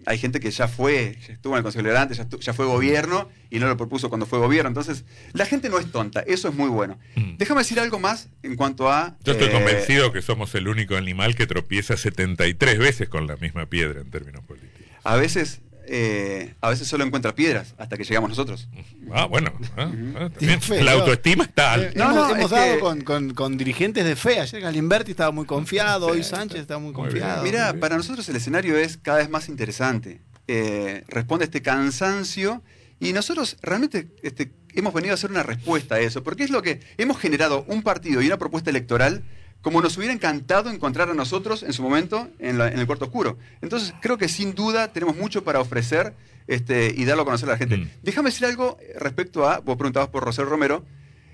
hay 0.06 0.18
gente 0.18 0.40
que 0.40 0.50
ya 0.50 0.68
fue, 0.68 1.16
ya 1.26 1.35
estuvo 1.35 1.54
en 1.54 1.59
el 1.59 1.62
Consejo 1.62 1.83
Liberante, 1.83 2.14
ya, 2.14 2.26
ya 2.28 2.52
fue 2.52 2.66
gobierno 2.66 3.28
y 3.50 3.59
no 3.59 3.68
lo 3.68 3.76
propuso 3.76 4.09
cuando 4.09 4.26
fue 4.26 4.38
gobierno. 4.38 4.68
Entonces, 4.68 5.04
la 5.33 5.46
gente 5.46 5.68
no 5.68 5.78
es 5.78 5.90
tonta, 5.92 6.20
eso 6.20 6.48
es 6.48 6.54
muy 6.54 6.68
bueno. 6.68 6.98
Mm. 7.16 7.37
Déjame 7.37 7.61
decir 7.61 7.78
algo 7.78 7.98
más 7.98 8.28
en 8.42 8.56
cuanto 8.56 8.90
a... 8.90 9.16
Yo 9.24 9.33
estoy 9.33 9.48
eh, 9.48 9.52
convencido 9.52 10.12
que 10.12 10.22
somos 10.22 10.54
el 10.54 10.68
único 10.68 10.96
animal 10.96 11.35
que 11.35 11.46
tropieza 11.46 11.96
73 11.96 12.78
veces 12.78 13.09
con 13.09 13.26
la 13.26 13.37
misma 13.37 13.66
piedra 13.66 14.00
en 14.00 14.11
términos 14.11 14.42
políticos. 14.44 14.80
A 15.04 15.16
veces, 15.16 15.61
eh, 15.92 16.55
a 16.61 16.70
veces 16.70 16.87
solo 16.87 17.03
encuentra 17.05 17.35
piedras 17.35 17.74
hasta 17.76 17.96
que 17.96 18.05
llegamos 18.05 18.31
nosotros. 18.31 18.68
Ah, 19.12 19.24
bueno. 19.26 19.53
ah, 19.76 19.90
ah. 20.16 20.29
Feo. 20.61 20.85
La 20.85 20.92
autoestima 20.92 21.42
está 21.44 21.72
alta. 21.72 21.92
No, 21.98 22.11
hemos 22.12 22.29
no, 22.29 22.35
hemos 22.37 22.44
es 22.44 22.50
dado 22.50 22.74
que- 22.74 22.81
con, 22.81 23.00
con- 23.00 23.35
con 23.35 23.59
dirigentes 23.59 24.05
de 24.05 24.14
fe. 24.14 24.38
Ayer 24.40 24.61
Galimberti 24.61 25.11
estaba 25.11 25.33
muy 25.33 25.46
confiado, 25.46 26.07
hoy 26.07 26.22
Sánchez 26.22 26.61
está 26.61 26.79
muy 26.79 26.92
confiado. 26.92 27.42
Mira, 27.42 27.74
para 27.74 27.96
nosotros 27.96 28.29
el 28.29 28.37
escenario 28.37 28.79
es 28.79 28.96
cada 28.98 29.18
vez 29.18 29.29
más 29.29 29.48
interesante. 29.48 30.20
Eh, 30.46 31.03
responde 31.09 31.44
a 31.44 31.46
este 31.46 31.61
cansancio 31.62 32.62
y 33.00 33.12
nosotros 33.12 33.57
realmente 33.62 34.09
este, 34.22 34.53
hemos 34.74 34.94
venido 34.94 35.12
a 35.12 35.14
hacer 35.14 35.31
una 35.31 35.42
respuesta 35.42 35.96
a 35.96 36.00
eso, 36.00 36.22
porque 36.22 36.44
es 36.44 36.50
lo 36.50 36.62
que 36.62 36.81
hemos 36.98 37.18
generado 37.18 37.64
un 37.66 37.83
partido 37.83 38.22
y 38.22 38.26
una 38.26 38.37
propuesta 38.38 38.70
electoral 38.70 39.22
como 39.62 39.80
nos 39.82 39.96
hubiera 39.98 40.12
encantado 40.14 40.70
encontrar 40.70 41.10
a 41.10 41.14
nosotros 41.14 41.62
en 41.62 41.72
su 41.72 41.82
momento 41.82 42.28
en, 42.38 42.58
la- 42.58 42.68
en 42.68 42.78
el 42.78 42.86
cuarto 42.86 43.04
oscuro. 43.06 43.36
Entonces 43.60 43.92
creo 44.00 44.16
que 44.18 44.28
sin 44.28 44.54
duda 44.54 44.92
tenemos 44.92 45.16
mucho 45.16 45.44
para 45.44 45.60
ofrecer 45.60 46.14
este, 46.46 46.92
y 46.96 47.04
darlo 47.04 47.22
a 47.22 47.24
conocer 47.26 47.48
a 47.48 47.52
la 47.52 47.58
gente. 47.58 47.76
Mm. 47.76 47.90
Déjame 48.02 48.30
decir 48.30 48.46
algo 48.46 48.78
respecto 48.98 49.48
a, 49.48 49.58
vos 49.60 49.76
preguntabas 49.76 50.08
por 50.08 50.24
Rosel 50.24 50.46
Romero, 50.46 50.84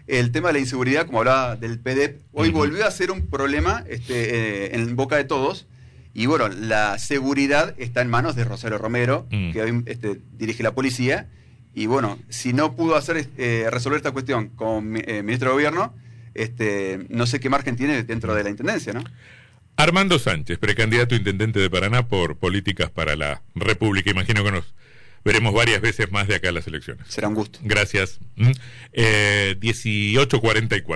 el 0.08 0.30
tema 0.32 0.48
de 0.48 0.54
la 0.54 0.58
inseguridad, 0.60 1.06
como 1.06 1.18
hablaba 1.18 1.56
del 1.56 1.80
PDEP, 1.80 2.20
hoy 2.32 2.50
Ujú. 2.50 2.58
volvió 2.58 2.86
a 2.86 2.90
ser 2.90 3.10
un 3.10 3.26
problema 3.26 3.84
este, 3.88 4.66
eh, 4.66 4.76
en 4.76 4.94
boca 4.94 5.16
de 5.16 5.24
todos. 5.24 5.66
Y 6.14 6.26
bueno, 6.26 6.48
la 6.48 6.98
seguridad 6.98 7.74
está 7.78 8.00
en 8.02 8.08
manos 8.10 8.36
de 8.36 8.44
Rosario 8.44 8.78
Romero, 8.78 9.26
Mm. 9.30 9.52
que 9.52 9.62
hoy 9.62 9.82
este, 9.86 10.20
dirige 10.32 10.62
la 10.62 10.74
policía. 10.74 11.28
Y 11.74 11.86
bueno, 11.86 12.18
si 12.28 12.52
no 12.52 12.74
pudo 12.74 12.96
hacer 12.96 13.28
eh, 13.36 13.68
resolver 13.70 13.96
esta 13.98 14.12
cuestión 14.12 14.48
con 14.48 14.88
mi- 14.90 15.00
eh, 15.04 15.22
ministro 15.22 15.50
de 15.50 15.54
Gobierno, 15.54 15.94
este, 16.36 17.06
no 17.08 17.26
sé 17.26 17.40
qué 17.40 17.48
margen 17.50 17.76
tiene 17.76 18.02
dentro 18.02 18.34
de 18.34 18.44
la 18.44 18.50
intendencia, 18.50 18.92
¿no? 18.92 19.04
Armando 19.76 20.18
Sánchez, 20.18 20.58
precandidato 20.58 21.14
a 21.14 21.18
intendente 21.18 21.60
de 21.60 21.68
Paraná 21.68 22.08
por 22.08 22.38
Políticas 22.38 22.90
para 22.90 23.14
la 23.14 23.42
República. 23.54 24.10
Imagino 24.10 24.42
que 24.42 24.50
nos 24.50 24.74
veremos 25.22 25.52
varias 25.52 25.80
veces 25.80 26.10
más 26.10 26.28
de 26.28 26.36
acá 26.36 26.48
a 26.48 26.52
las 26.52 26.66
elecciones. 26.66 27.06
Será 27.08 27.28
un 27.28 27.34
gusto. 27.34 27.58
Gracias. 27.62 28.20
Mm. 28.36 28.52
Eh, 28.92 29.56
1844. 29.60 30.86